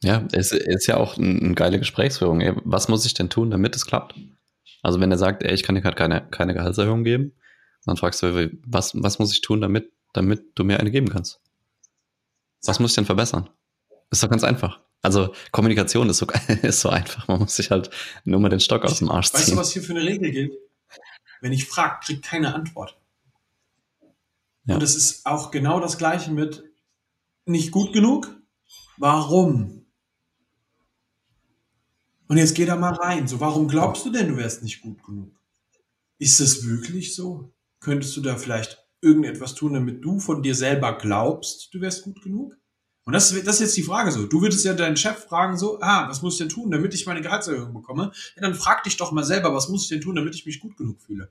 Ja, 0.02 0.26
es 0.32 0.50
ist 0.50 0.88
ja 0.88 0.96
auch 0.96 1.16
eine 1.16 1.54
geile 1.54 1.78
Gesprächsführung. 1.78 2.40
Ey. 2.40 2.56
Was 2.64 2.88
muss 2.88 3.06
ich 3.06 3.14
denn 3.14 3.30
tun, 3.30 3.52
damit 3.52 3.76
es 3.76 3.86
klappt? 3.86 4.16
Also 4.82 4.98
wenn 4.98 5.12
er 5.12 5.18
sagt, 5.18 5.44
ey, 5.44 5.54
ich 5.54 5.62
kann 5.62 5.76
dir 5.76 5.80
gerade 5.80 5.96
keine, 5.96 6.28
keine 6.28 6.54
Gehaltserhöhung 6.54 7.04
geben, 7.04 7.34
Dann 7.86 7.96
fragst 7.96 8.20
du, 8.24 8.50
was, 8.66 9.00
was 9.00 9.20
muss 9.20 9.32
ich 9.32 9.42
tun, 9.42 9.60
damit, 9.60 9.92
damit 10.12 10.42
du 10.56 10.64
mir 10.64 10.80
eine 10.80 10.90
geben 10.90 11.08
kannst? 11.08 11.40
Was 12.64 12.80
muss 12.80 12.90
ich 12.90 12.94
denn 12.96 13.06
verbessern? 13.06 13.48
Ist 14.10 14.24
doch 14.24 14.30
ganz 14.30 14.42
einfach. 14.42 14.80
Also 15.04 15.34
Kommunikation 15.52 16.08
ist 16.08 16.16
so, 16.16 16.26
ist 16.62 16.80
so 16.80 16.88
einfach. 16.88 17.28
Man 17.28 17.40
muss 17.40 17.56
sich 17.56 17.70
halt 17.70 17.90
nur 18.24 18.40
mal 18.40 18.48
den 18.48 18.60
Stock 18.60 18.84
aus 18.84 19.00
dem 19.00 19.10
Arsch 19.10 19.28
ziehen. 19.28 19.40
Weißt 19.40 19.52
du, 19.52 19.56
was 19.56 19.72
hier 19.72 19.82
für 19.82 19.92
eine 19.92 20.02
Regel 20.02 20.30
gilt? 20.30 20.52
Wenn 21.42 21.52
ich 21.52 21.66
frage, 21.66 22.00
kriegt 22.02 22.24
keine 22.24 22.54
Antwort. 22.54 22.98
Ja. 24.64 24.76
Und 24.76 24.82
es 24.82 24.96
ist 24.96 25.26
auch 25.26 25.50
genau 25.50 25.78
das 25.78 25.98
Gleiche 25.98 26.30
mit 26.30 26.64
nicht 27.44 27.70
gut 27.70 27.92
genug. 27.92 28.34
Warum? 28.96 29.84
Und 32.28 32.38
jetzt 32.38 32.54
geh 32.54 32.64
da 32.64 32.76
mal 32.76 32.94
rein. 32.94 33.28
So, 33.28 33.40
warum 33.40 33.68
glaubst 33.68 34.06
du 34.06 34.10
denn, 34.10 34.28
du 34.28 34.38
wärst 34.38 34.62
nicht 34.62 34.80
gut 34.80 35.04
genug? 35.04 35.38
Ist 36.18 36.40
das 36.40 36.64
wirklich 36.64 37.14
so? 37.14 37.52
Könntest 37.80 38.16
du 38.16 38.22
da 38.22 38.36
vielleicht 38.36 38.82
irgendetwas 39.02 39.54
tun, 39.54 39.74
damit 39.74 40.02
du 40.02 40.18
von 40.18 40.42
dir 40.42 40.54
selber 40.54 40.96
glaubst, 40.96 41.74
du 41.74 41.82
wärst 41.82 42.04
gut 42.04 42.22
genug? 42.22 42.56
Und 43.06 43.12
das, 43.12 43.30
das 43.44 43.56
ist 43.56 43.60
jetzt 43.60 43.76
die 43.76 43.82
Frage 43.82 44.10
so. 44.12 44.26
Du 44.26 44.40
würdest 44.40 44.64
ja 44.64 44.72
deinen 44.72 44.96
Chef 44.96 45.24
fragen 45.24 45.58
so, 45.58 45.78
ah, 45.80 46.08
was 46.08 46.22
muss 46.22 46.34
ich 46.34 46.38
denn 46.38 46.48
tun, 46.48 46.70
damit 46.70 46.94
ich 46.94 47.06
meine 47.06 47.20
Gehaltserhöhung 47.20 47.74
bekomme? 47.74 48.12
Ja, 48.34 48.42
dann 48.42 48.54
frag 48.54 48.82
dich 48.84 48.96
doch 48.96 49.12
mal 49.12 49.24
selber, 49.24 49.52
was 49.54 49.68
muss 49.68 49.82
ich 49.82 49.88
denn 49.90 50.00
tun, 50.00 50.16
damit 50.16 50.34
ich 50.34 50.46
mich 50.46 50.60
gut 50.60 50.76
genug 50.76 51.00
fühle? 51.02 51.30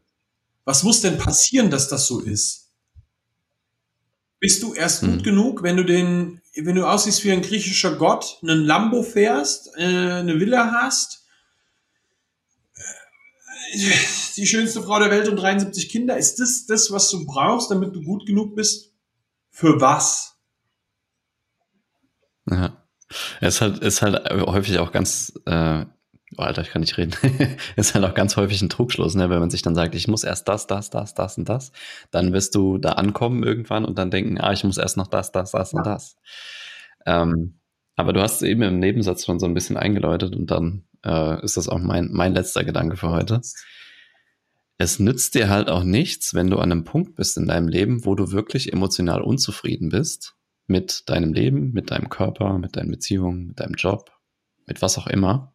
Was 0.66 0.84
muss 0.84 1.02
denn 1.02 1.18
passieren, 1.18 1.72
dass 1.72 1.88
das 1.88 2.06
so 2.06 2.20
ist? 2.20 2.70
Bist 4.40 4.62
du 4.62 4.74
erst 4.74 5.02
hm. 5.02 5.14
gut 5.14 5.24
genug, 5.24 5.64
wenn 5.64 5.78
du 5.78 5.84
den, 5.84 6.42
wenn 6.56 6.76
du 6.76 6.86
aussiehst 6.86 7.24
wie 7.24 7.32
ein 7.32 7.42
griechischer 7.42 7.96
Gott, 7.96 8.40
einen 8.44 8.64
Lambo 8.64 9.02
fährst, 9.02 9.72
äh, 9.76 9.82
eine 9.82 10.40
Villa 10.40 10.72
hast, 10.72 11.26
äh, 12.76 13.90
die 14.38 14.46
schönste 14.46 14.84
Frau 14.84 15.00
der 15.00 15.10
Welt 15.10 15.28
und 15.28 15.38
73 15.38 15.90
Kinder? 15.90 16.18
Ist 16.18 16.40
das 16.40 16.68
das, 16.68 16.92
was 16.92 17.10
du 17.10 17.26
brauchst, 17.26 17.72
damit 17.72 17.96
du 17.96 18.04
gut 18.04 18.28
genug 18.28 18.56
bist? 18.56 18.92
Für 19.50 19.82
was? 19.82 20.33
Ja. 22.50 22.84
Es 23.42 23.56
ist 23.56 23.62
halt, 23.62 23.80
ist 23.80 24.02
halt 24.02 24.30
häufig 24.32 24.80
auch 24.80 24.92
ganz, 24.92 25.34
äh, 25.46 25.86
oh 26.38 26.42
Alter, 26.42 26.62
ich 26.62 26.70
kann 26.70 26.82
nicht 26.82 26.98
reden. 26.98 27.14
ist 27.76 27.94
halt 27.94 28.06
auch 28.06 28.14
ganz 28.14 28.38
häufig 28.38 28.62
ein 28.62 28.70
Trugschluss, 28.70 29.16
ne? 29.16 29.30
wenn 29.30 29.40
man 29.40 29.50
sich 29.50 29.62
dann 29.62 29.76
sagt, 29.76 29.96
ich 29.96 30.08
muss 30.08 30.24
erst 30.24 30.48
das, 30.48 30.68
das, 30.68 30.90
das, 30.90 31.14
das 31.14 31.38
und 31.38 31.48
das. 31.48 31.72
Dann 32.12 32.34
wirst 32.34 32.56
du 32.56 32.78
da 32.78 32.94
ankommen 32.94 33.44
irgendwann 33.44 33.86
und 33.86 33.98
dann 33.98 34.12
denken, 34.12 34.40
ah, 34.40 34.54
ich 34.54 34.64
muss 34.64 34.78
erst 34.78 34.98
noch 34.98 35.08
das, 35.08 35.32
das, 35.32 35.52
das 35.52 35.72
ja. 35.72 35.78
und 35.78 35.86
das. 35.86 36.16
Ähm, 37.06 37.60
aber 37.96 38.14
du 38.14 38.22
hast 38.22 38.38
es 38.38 38.42
eben 38.42 38.64
im 38.64 38.80
Nebensatz 38.80 39.26
schon 39.26 39.40
so 39.40 39.46
ein 39.46 39.54
bisschen 39.54 39.78
eingeläutet 39.78 40.36
und 40.36 40.50
dann 40.50 40.86
äh, 41.06 41.44
ist 41.44 41.58
das 41.58 41.70
auch 41.70 41.80
mein, 41.80 42.10
mein 42.12 42.34
letzter 42.34 42.64
Gedanke 42.64 42.98
für 42.98 43.12
heute. 43.12 43.42
Es 44.80 45.00
nützt 45.00 45.36
dir 45.36 45.50
halt 45.50 45.70
auch 45.70 45.84
nichts, 45.84 46.34
wenn 46.34 46.50
du 46.50 46.58
an 46.58 46.72
einem 46.72 46.84
Punkt 46.84 47.16
bist 47.16 47.38
in 47.38 47.48
deinem 47.48 47.68
Leben, 47.68 48.06
wo 48.06 48.16
du 48.16 48.32
wirklich 48.32 48.74
emotional 48.74 49.22
unzufrieden 49.22 49.90
bist 49.90 50.36
mit 50.68 51.10
deinem 51.10 51.34
Leben, 51.34 51.72
mit 51.74 51.92
deinem 51.92 52.10
Körper, 52.10 52.58
mit 52.58 52.76
deinen 52.76 52.92
Beziehungen, 52.92 53.48
mit 53.48 53.60
deinem 53.60 53.76
Job, 53.76 54.12
mit 54.66 54.82
was 54.82 54.98
auch 54.98 55.08
immer. 55.08 55.54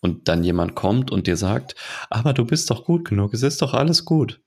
Und 0.00 0.28
dann 0.28 0.44
jemand 0.44 0.74
kommt 0.74 1.10
und 1.10 1.26
dir 1.26 1.36
sagt, 1.36 1.74
aber 2.10 2.32
du 2.34 2.44
bist 2.44 2.70
doch 2.70 2.84
gut 2.84 3.08
genug, 3.08 3.32
es 3.32 3.42
ist 3.42 3.62
doch 3.62 3.72
alles 3.72 4.04
gut. 4.04 4.42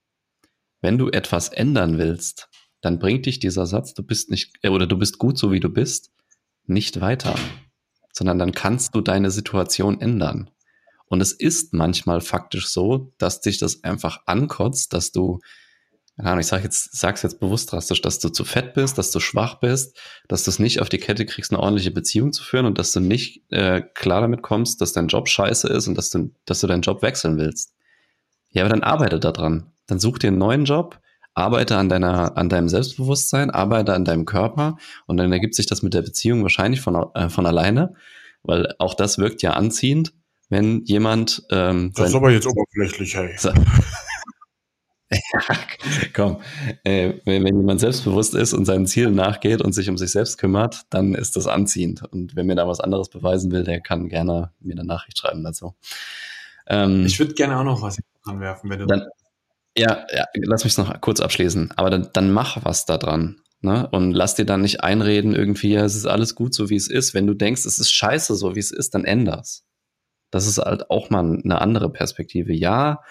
Wenn 0.82 0.98
du 0.98 1.10
etwas 1.10 1.50
ändern 1.50 1.98
willst, 1.98 2.50
dann 2.82 3.00
bringt 3.00 3.26
dich 3.26 3.40
dieser 3.40 3.66
Satz, 3.66 3.94
du 3.94 4.04
bist 4.04 4.30
nicht, 4.30 4.54
äh, 4.62 4.70
oder 4.70 4.86
du 4.86 4.98
bist 4.98 5.18
gut 5.18 5.38
so 5.38 5.52
wie 5.52 5.60
du 5.60 5.70
bist, 5.70 6.12
nicht 6.66 7.02
weiter, 7.02 7.36
sondern 8.14 8.38
dann 8.38 8.52
kannst 8.52 8.94
du 8.94 9.02
deine 9.02 9.32
Situation 9.32 10.00
ändern. 10.00 10.50
Und 11.06 11.22
es 11.22 11.32
ist 11.32 11.74
manchmal 11.74 12.22
faktisch 12.22 12.68
so, 12.68 13.14
dass 13.18 13.42
dich 13.42 13.58
das 13.58 13.84
einfach 13.84 14.22
ankotzt, 14.26 14.94
dass 14.94 15.12
du 15.12 15.40
ja, 16.24 16.38
ich 16.40 16.48
sag 16.48 16.64
jetzt, 16.64 16.98
sag's 16.98 17.22
jetzt 17.22 17.40
bewusst 17.40 17.72
drastisch, 17.72 18.02
dass 18.02 18.18
du 18.20 18.30
zu 18.30 18.44
fett 18.44 18.74
bist, 18.74 18.98
dass 18.98 19.12
du 19.12 19.20
schwach 19.20 19.60
bist, 19.60 20.00
dass 20.28 20.44
du 20.44 20.50
es 20.50 20.58
nicht 20.58 20.82
auf 20.82 20.90
die 20.90 20.98
Kette 20.98 21.26
kriegst, 21.26 21.52
eine 21.52 21.62
ordentliche 21.62 21.92
Beziehung 21.92 22.34
zu 22.34 22.44
führen 22.44 22.66
und 22.66 22.80
dass 22.80 22.92
du 22.92 23.00
nicht 23.00 23.44
äh, 23.52 23.82
klar 23.82 24.22
damit 24.22 24.42
kommst, 24.42 24.82
dass 24.82 24.94
dein 24.94 25.08
Job 25.08 25.30
scheiße 25.30 25.68
ist 25.68 25.88
und 25.88 25.96
dass 25.96 26.10
du, 26.10 26.32
dass 26.46 26.60
du 26.60 26.68
deinen 26.68 26.82
Job 26.82 27.04
wechseln 27.04 27.38
willst. 27.38 27.74
Ja, 28.50 28.64
aber 28.64 28.70
dann 28.70 28.84
arbeite 28.84 29.20
daran. 29.20 29.72
Dann 29.86 30.00
such 30.00 30.18
dir 30.18 30.30
einen 30.30 30.40
neuen 30.40 30.66
Job, 30.66 31.00
arbeite 31.36 31.78
an 31.78 31.88
deiner, 31.88 32.36
an 32.36 32.50
deinem 32.50 32.68
Selbstbewusstsein, 32.68 33.52
arbeite 33.52 33.94
an 33.94 34.04
deinem 34.04 34.26
Körper 34.26 34.78
und 35.06 35.18
dann 35.18 35.32
ergibt 35.32 35.54
sich 35.54 35.68
das 35.68 35.84
mit 35.84 35.94
der 35.94 36.02
Beziehung 36.02 36.42
wahrscheinlich 36.42 36.82
von, 36.82 36.96
äh, 37.14 37.30
von 37.30 37.46
alleine, 37.46 37.94
weil 38.42 38.74
auch 38.80 38.96
das 38.96 39.20
wirkt 39.20 39.44
ja 39.44 39.52
anziehend, 39.52 40.14
wenn 40.50 40.84
jemand. 40.86 41.44
Ähm, 41.52 41.92
das 41.96 42.10
ist 42.10 42.16
aber 42.16 42.32
jetzt 42.32 42.48
oberflächlich, 42.48 43.16
hey. 43.16 43.36
Ja, 45.10 45.20
komm, 46.14 46.42
äh, 46.84 47.14
wenn, 47.24 47.44
wenn 47.44 47.58
jemand 47.58 47.80
selbstbewusst 47.80 48.36
ist 48.36 48.54
und 48.54 48.66
seinen 48.66 48.88
Zielen 48.88 49.16
nachgeht 49.16 49.62
und 49.62 49.74
sich 49.74 49.90
um 49.90 49.98
sich 49.98 50.12
selbst 50.12 50.38
kümmert, 50.38 50.82
dann 50.90 51.16
ist 51.16 51.36
das 51.36 51.48
anziehend. 51.48 52.04
Und 52.04 52.36
wer 52.36 52.44
mir 52.44 52.56
da 52.56 52.68
was 52.68 52.80
anderes 52.80 53.10
beweisen 53.10 53.52
will, 53.52 53.64
der 53.64 53.80
kann 53.80 54.10
gerne 54.10 54.52
mir 54.60 54.74
eine 54.74 54.84
Nachricht 54.84 55.18
schreiben 55.18 55.44
dazu. 55.44 55.76
Ähm, 56.68 57.06
ich 57.06 57.20
würde 57.20 57.34
gerne 57.34 57.58
auch 57.58 57.64
noch 57.64 57.82
was 57.82 57.98
anwerfen, 58.24 58.70
wenn 58.70 58.80
du. 58.80 58.86
Dann, 58.86 59.06
ja, 59.78 60.06
ja, 60.14 60.26
lass 60.34 60.64
mich 60.64 60.78
noch 60.78 61.00
kurz 61.02 61.22
abschließen. 61.22 61.72
Aber 61.78 61.90
dann, 61.90 62.10
dann 62.14 62.32
mach 62.32 62.66
was 62.66 62.86
da 62.86 62.98
dran. 62.98 63.40
Ne? 63.62 63.88
Und 63.92 64.12
lass 64.12 64.36
dir 64.36 64.46
dann 64.46 64.62
nicht 64.62 64.82
einreden, 64.82 65.34
irgendwie, 65.34 65.74
ja, 65.74 65.86
es 65.86 65.96
ist 65.96 66.06
alles 66.06 66.36
gut, 66.36 66.54
so 66.54 66.70
wie 66.70 66.76
es 66.76 66.90
ist. 66.90 67.14
Wenn 67.14 67.28
du 67.28 67.34
denkst, 67.34 67.66
es 67.66 67.80
ist 67.80 67.92
scheiße, 67.92 68.36
so 68.36 68.56
wie 68.56 68.60
es 68.60 68.72
ist, 68.72 68.94
dann 68.94 69.06
änder's. 69.06 69.66
Das 70.32 70.46
ist 70.46 70.58
halt 70.58 70.90
auch 70.90 71.10
mal 71.10 71.40
eine 71.44 71.62
andere 71.62 71.90
Perspektive. 71.90 72.54
Ja, 72.54 73.02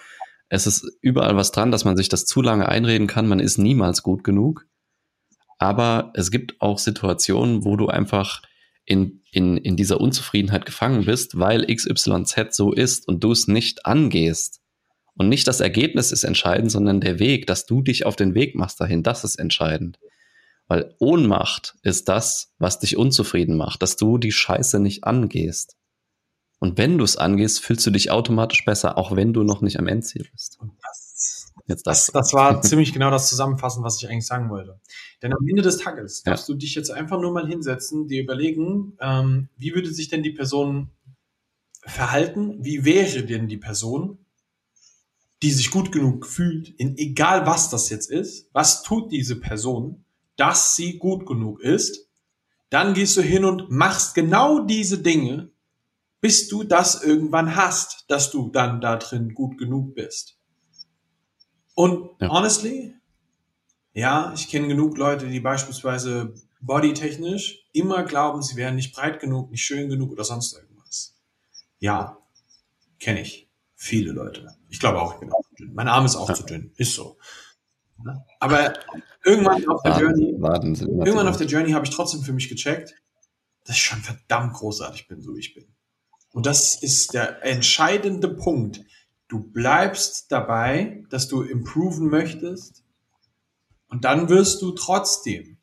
es 0.49 0.67
ist 0.67 0.87
überall 1.01 1.35
was 1.35 1.51
dran, 1.51 1.71
dass 1.71 1.85
man 1.85 1.97
sich 1.97 2.09
das 2.09 2.25
zu 2.25 2.41
lange 2.41 2.69
einreden 2.69 3.07
kann. 3.07 3.27
Man 3.27 3.39
ist 3.39 3.57
niemals 3.57 4.03
gut 4.03 4.23
genug. 4.23 4.65
Aber 5.59 6.11
es 6.13 6.31
gibt 6.31 6.61
auch 6.61 6.77
Situationen, 6.77 7.65
wo 7.65 7.75
du 7.75 7.87
einfach 7.87 8.41
in, 8.85 9.23
in, 9.31 9.57
in 9.57 9.75
dieser 9.75 9.99
Unzufriedenheit 9.99 10.65
gefangen 10.65 11.05
bist, 11.05 11.37
weil 11.37 11.65
XYZ 11.65 12.55
so 12.55 12.71
ist 12.71 13.07
und 13.07 13.23
du 13.23 13.31
es 13.31 13.47
nicht 13.47 13.85
angehst. 13.85 14.61
Und 15.15 15.29
nicht 15.29 15.47
das 15.47 15.59
Ergebnis 15.59 16.11
ist 16.11 16.23
entscheidend, 16.23 16.71
sondern 16.71 17.01
der 17.01 17.19
Weg, 17.19 17.47
dass 17.47 17.65
du 17.65 17.81
dich 17.81 18.05
auf 18.05 18.15
den 18.15 18.35
Weg 18.35 18.55
machst 18.55 18.79
dahin, 18.79 19.03
das 19.03 19.23
ist 19.23 19.37
entscheidend. 19.37 19.99
Weil 20.67 20.95
Ohnmacht 20.99 21.75
ist 21.81 22.07
das, 22.07 22.53
was 22.59 22.79
dich 22.79 22.97
unzufrieden 22.97 23.57
macht, 23.57 23.81
dass 23.81 23.95
du 23.95 24.17
die 24.17 24.31
Scheiße 24.31 24.79
nicht 24.79 25.05
angehst. 25.05 25.76
Und 26.59 26.77
wenn 26.77 26.97
du 26.97 27.03
es 27.03 27.17
angehst, 27.17 27.59
fühlst 27.59 27.85
du 27.85 27.91
dich 27.91 28.09
automatisch 28.11 28.65
besser, 28.65 28.97
auch 28.97 29.15
wenn 29.15 29.33
du 29.33 29.43
noch 29.43 29.61
nicht 29.61 29.79
am 29.79 29.87
Endziel 29.87 30.27
bist. 30.31 30.59
Das, 30.81 31.07
Jetzt 31.67 31.85
das, 31.85 32.07
das 32.07 32.33
war 32.33 32.61
ziemlich 32.63 32.93
genau 32.93 33.11
das 33.11 33.29
Zusammenfassen, 33.29 33.83
was 33.83 34.01
ich 34.01 34.09
eigentlich 34.09 34.25
sagen 34.25 34.49
wollte. 34.49 34.79
Denn 35.21 35.33
am 35.33 35.47
Ende 35.47 35.61
des 35.61 35.77
Tages 35.77 36.23
ja. 36.25 36.31
darfst 36.31 36.47
du 36.47 36.53
dich 36.53 36.75
jetzt 36.75 36.89
einfach 36.89 37.19
nur 37.19 37.33
mal 37.33 37.47
hinsetzen, 37.47 38.07
dir 38.07 38.23
überlegen, 38.23 38.97
ähm, 39.01 39.49
wie 39.57 39.75
würde 39.75 39.91
sich 39.91 40.07
denn 40.07 40.23
die 40.23 40.31
Person 40.31 40.91
verhalten? 41.83 42.63
Wie 42.63 42.85
wäre 42.85 43.23
denn 43.23 43.47
die 43.47 43.57
Person, 43.57 44.19
die 45.43 45.51
sich 45.51 45.69
gut 45.69 45.91
genug 45.91 46.25
fühlt, 46.25 46.69
in 46.69 46.97
egal 46.97 47.45
was 47.45 47.69
das 47.69 47.89
jetzt 47.89 48.09
ist, 48.09 48.49
was 48.53 48.81
tut 48.83 49.11
diese 49.11 49.39
Person, 49.39 50.05
dass 50.37 50.75
sie 50.75 50.97
gut 50.97 51.25
genug 51.25 51.59
ist? 51.59 52.07
Dann 52.69 52.93
gehst 52.93 53.15
du 53.17 53.21
hin 53.21 53.45
und 53.45 53.69
machst 53.69 54.15
genau 54.15 54.59
diese 54.59 54.99
Dinge, 54.99 55.51
bis 56.27 56.49
du 56.49 56.65
das 56.65 57.01
irgendwann 57.01 57.55
hast, 57.55 58.03
dass 58.09 58.31
du 58.31 58.49
dann 58.49 58.81
da 58.81 58.97
drin 58.97 59.33
gut 59.33 59.57
genug 59.57 59.95
bist. 59.95 60.37
Und 61.73 62.09
ja. 62.19 62.27
honestly, 62.27 62.95
ja, 63.93 64.33
ich 64.35 64.49
kenne 64.49 64.67
genug 64.67 64.97
Leute, 64.97 65.27
die 65.27 65.39
beispielsweise 65.39 66.33
bodytechnisch 66.59 67.69
immer 67.71 68.03
glauben, 68.03 68.41
sie 68.41 68.57
wären 68.57 68.75
nicht 68.75 68.93
breit 68.93 69.21
genug, 69.21 69.51
nicht 69.51 69.63
schön 69.63 69.87
genug 69.87 70.11
oder 70.11 70.25
sonst 70.25 70.53
irgendwas. 70.53 71.15
Ja, 71.79 72.17
kenne 72.99 73.21
ich. 73.21 73.49
Viele 73.75 74.11
Leute. 74.11 74.53
Ich 74.67 74.81
glaube 74.81 74.99
auch, 74.99 75.13
ich 75.13 75.21
bin 75.21 75.31
auch 75.31 75.43
zu 75.47 75.55
dünn. 75.55 75.73
Mein 75.75 75.87
Arm 75.87 76.03
ist 76.03 76.17
auch 76.17 76.27
ja. 76.27 76.35
zu 76.35 76.43
dünn. 76.43 76.73
Ist 76.75 76.93
so. 76.93 77.17
Aber 78.41 78.73
irgendwann 79.23 79.65
auf 79.69 79.81
der 79.81 79.97
Journey, 79.97 80.31
irgendwann 80.31 81.29
auf 81.29 81.37
der 81.37 81.47
Journey 81.47 81.71
habe 81.71 81.85
ich 81.85 81.95
trotzdem 81.95 82.21
für 82.21 82.33
mich 82.33 82.49
gecheckt, 82.49 82.95
dass 83.63 83.77
ich 83.77 83.81
schon 83.81 83.99
verdammt 83.99 84.55
großartig 84.55 85.07
bin, 85.07 85.21
so 85.21 85.33
wie 85.33 85.39
ich 85.39 85.53
bin. 85.53 85.73
Und 86.37 86.45
das 86.45 86.75
ist 86.75 87.15
der 87.15 87.43
entscheidende 87.43 88.27
Punkt. 88.27 88.85
Du 89.27 89.39
bleibst 89.39 90.31
dabei, 90.31 91.03
dass 91.09 91.27
du 91.27 91.41
improven 91.41 92.11
möchtest 92.11 92.83
und 93.87 94.05
dann 94.05 94.29
wirst 94.29 94.61
du 94.61 94.69
trotzdem 94.73 95.57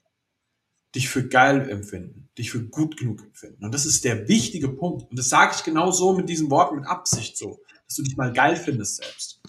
dich 0.97 1.09
für 1.09 1.29
geil 1.29 1.71
empfinden, 1.71 2.29
dich 2.37 2.51
für 2.51 2.65
gut 2.65 2.97
genug 2.97 3.23
empfinden. 3.23 3.65
Und 3.65 3.73
das 3.73 3.87
ist 3.87 4.05
der 4.05 4.27
wichtige 4.27 4.69
Punkt. 4.69 5.09
Und 5.09 5.17
das 5.17 5.29
sage 5.29 5.53
ich 5.55 5.63
genau 5.63 5.93
so 5.93 6.13
mit 6.13 6.29
diesem 6.29 6.51
Wort, 6.51 6.75
mit 6.75 6.89
Absicht 6.89 7.39
so, 7.39 7.61
dass 7.87 7.95
du 7.95 8.03
dich 8.03 8.17
mal 8.17 8.33
geil 8.33 8.57
findest 8.57 8.97
selbst. 8.97 9.43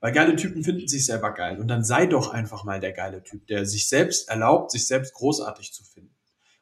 Weil 0.00 0.12
geile 0.12 0.36
Typen 0.36 0.62
finden 0.62 0.88
sich 0.88 1.06
selber 1.06 1.32
geil. 1.32 1.58
Und 1.58 1.68
dann 1.68 1.84
sei 1.84 2.04
doch 2.04 2.34
einfach 2.34 2.64
mal 2.64 2.80
der 2.80 2.92
geile 2.92 3.22
Typ, 3.22 3.46
der 3.46 3.64
sich 3.64 3.88
selbst 3.88 4.28
erlaubt, 4.28 4.72
sich 4.72 4.86
selbst 4.86 5.14
großartig 5.14 5.72
zu 5.72 5.84
finden. 5.84 6.14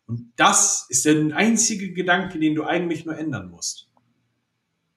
Und 0.07 0.33
das 0.37 0.87
ist 0.89 1.05
der 1.05 1.35
einzige 1.35 1.93
Gedanke, 1.93 2.39
den 2.39 2.55
du 2.55 2.63
eigentlich 2.63 3.05
nur 3.07 3.19
ändern 3.19 3.51
musst. 3.51 3.89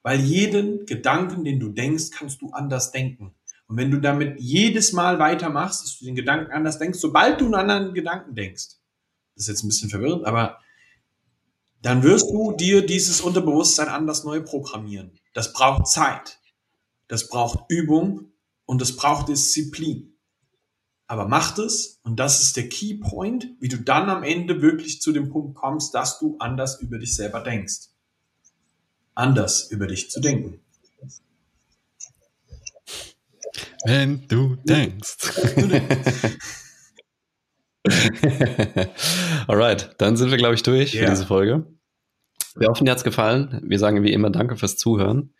Weil 0.02 0.20
jeden 0.20 0.86
Gedanken, 0.86 1.44
den 1.44 1.60
du 1.60 1.70
denkst, 1.70 2.10
kannst 2.10 2.40
du 2.40 2.50
anders 2.50 2.92
denken. 2.92 3.34
Und 3.66 3.76
wenn 3.76 3.90
du 3.90 4.00
damit 4.00 4.40
jedes 4.40 4.92
Mal 4.92 5.18
weitermachst, 5.18 5.82
dass 5.82 5.98
du 5.98 6.06
den 6.06 6.14
Gedanken 6.14 6.52
anders 6.52 6.78
denkst, 6.78 6.98
sobald 6.98 7.40
du 7.40 7.46
einen 7.46 7.54
anderen 7.54 7.94
Gedanken 7.94 8.34
denkst, 8.34 8.76
das 9.34 9.44
ist 9.44 9.48
jetzt 9.48 9.64
ein 9.64 9.68
bisschen 9.68 9.90
verwirrend, 9.90 10.24
aber 10.24 10.58
dann 11.82 12.02
wirst 12.02 12.30
du 12.30 12.52
dir 12.52 12.84
dieses 12.84 13.20
Unterbewusstsein 13.20 13.88
anders 13.88 14.24
neu 14.24 14.40
programmieren. 14.42 15.12
Das 15.32 15.52
braucht 15.52 15.86
Zeit. 15.86 16.40
Das 17.06 17.28
braucht 17.28 17.70
Übung 17.70 18.32
und 18.64 18.80
das 18.80 18.96
braucht 18.96 19.28
Disziplin. 19.28 20.18
Aber 21.06 21.26
mach 21.26 21.56
es 21.58 22.00
und 22.02 22.20
das 22.20 22.42
ist 22.42 22.56
der 22.56 22.68
Key 22.68 22.94
Point, 22.94 23.48
wie 23.60 23.68
du 23.68 23.78
dann 23.78 24.10
am 24.10 24.22
Ende 24.22 24.60
wirklich 24.60 25.00
zu 25.00 25.12
dem 25.12 25.30
Punkt 25.30 25.54
kommst, 25.54 25.94
dass 25.94 26.18
du 26.18 26.36
anders 26.38 26.80
über 26.80 26.98
dich 26.98 27.14
selber 27.14 27.40
denkst. 27.40 27.88
Anders 29.18 29.68
über 29.72 29.88
dich 29.88 30.10
zu 30.12 30.20
denken. 30.20 30.60
Wenn 33.84 34.28
du 34.28 34.54
denkst. 34.62 35.16
Alright, 39.48 39.96
dann 39.98 40.16
sind 40.16 40.30
wir, 40.30 40.36
glaube 40.36 40.54
ich, 40.54 40.62
durch 40.62 40.94
yeah. 40.94 41.02
für 41.02 41.10
diese 41.10 41.26
Folge. 41.26 41.66
Wir 42.54 42.68
hoffen, 42.68 42.84
dir 42.84 42.92
hat 42.92 42.98
es 42.98 43.04
gefallen. 43.04 43.60
Wir 43.64 43.80
sagen 43.80 44.04
wie 44.04 44.12
immer 44.12 44.30
Danke 44.30 44.56
fürs 44.56 44.76
Zuhören. 44.76 45.34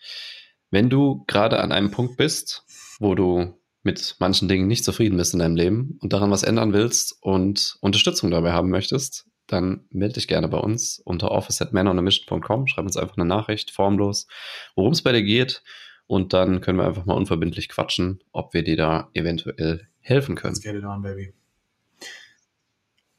Wenn 0.71 0.91
du 0.91 1.23
gerade 1.29 1.61
an 1.61 1.71
einem 1.71 1.93
Punkt 1.93 2.17
bist, 2.17 2.65
wo 2.99 3.15
du 3.15 3.55
mit 3.85 4.17
manchen 4.19 4.49
Dingen 4.49 4.67
nicht 4.67 4.83
zufrieden 4.83 5.17
bist 5.19 5.35
in 5.35 5.39
deinem 5.39 5.55
Leben 5.55 5.99
und 6.01 6.13
daran 6.13 6.33
was 6.33 6.43
ändern 6.43 6.73
willst 6.73 7.17
und 7.21 7.79
Unterstützung 7.81 8.33
dabei 8.33 8.51
haben 8.51 8.71
möchtest, 8.71 9.29
dann 9.49 9.85
melde 9.91 10.15
dich 10.15 10.29
gerne 10.29 10.49
bei 10.49 10.59
uns 10.59 11.01
unter 11.01 11.31
office 11.31 11.61
at 11.61 11.73
manonamission.com. 11.73 12.67
Schreib 12.69 12.85
uns 12.85 12.97
einfach 12.97 13.17
eine 13.17 13.27
Nachricht, 13.27 13.71
formlos, 13.71 14.29
worum 14.77 14.93
es 14.93 15.03
bei 15.03 15.13
dir 15.13 15.23
geht. 15.23 15.63
Und 16.07 16.33
dann 16.33 16.61
können 16.61 16.79
wir 16.79 16.87
einfach 16.87 17.05
mal 17.05 17.15
unverbindlich 17.15 17.69
quatschen, 17.69 18.23
ob 18.33 18.55
wir 18.55 18.63
dir 18.63 18.77
da 18.77 19.11
eventuell 19.13 19.89
helfen 20.01 20.37
können. 20.37 20.55
Let's 20.55 20.65
get 20.65 20.75
it 20.75 20.85
on, 20.85 21.03
baby. 21.03 21.35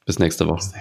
Bis 0.06 0.18
nächste 0.18 0.46
Woche. 0.48 0.72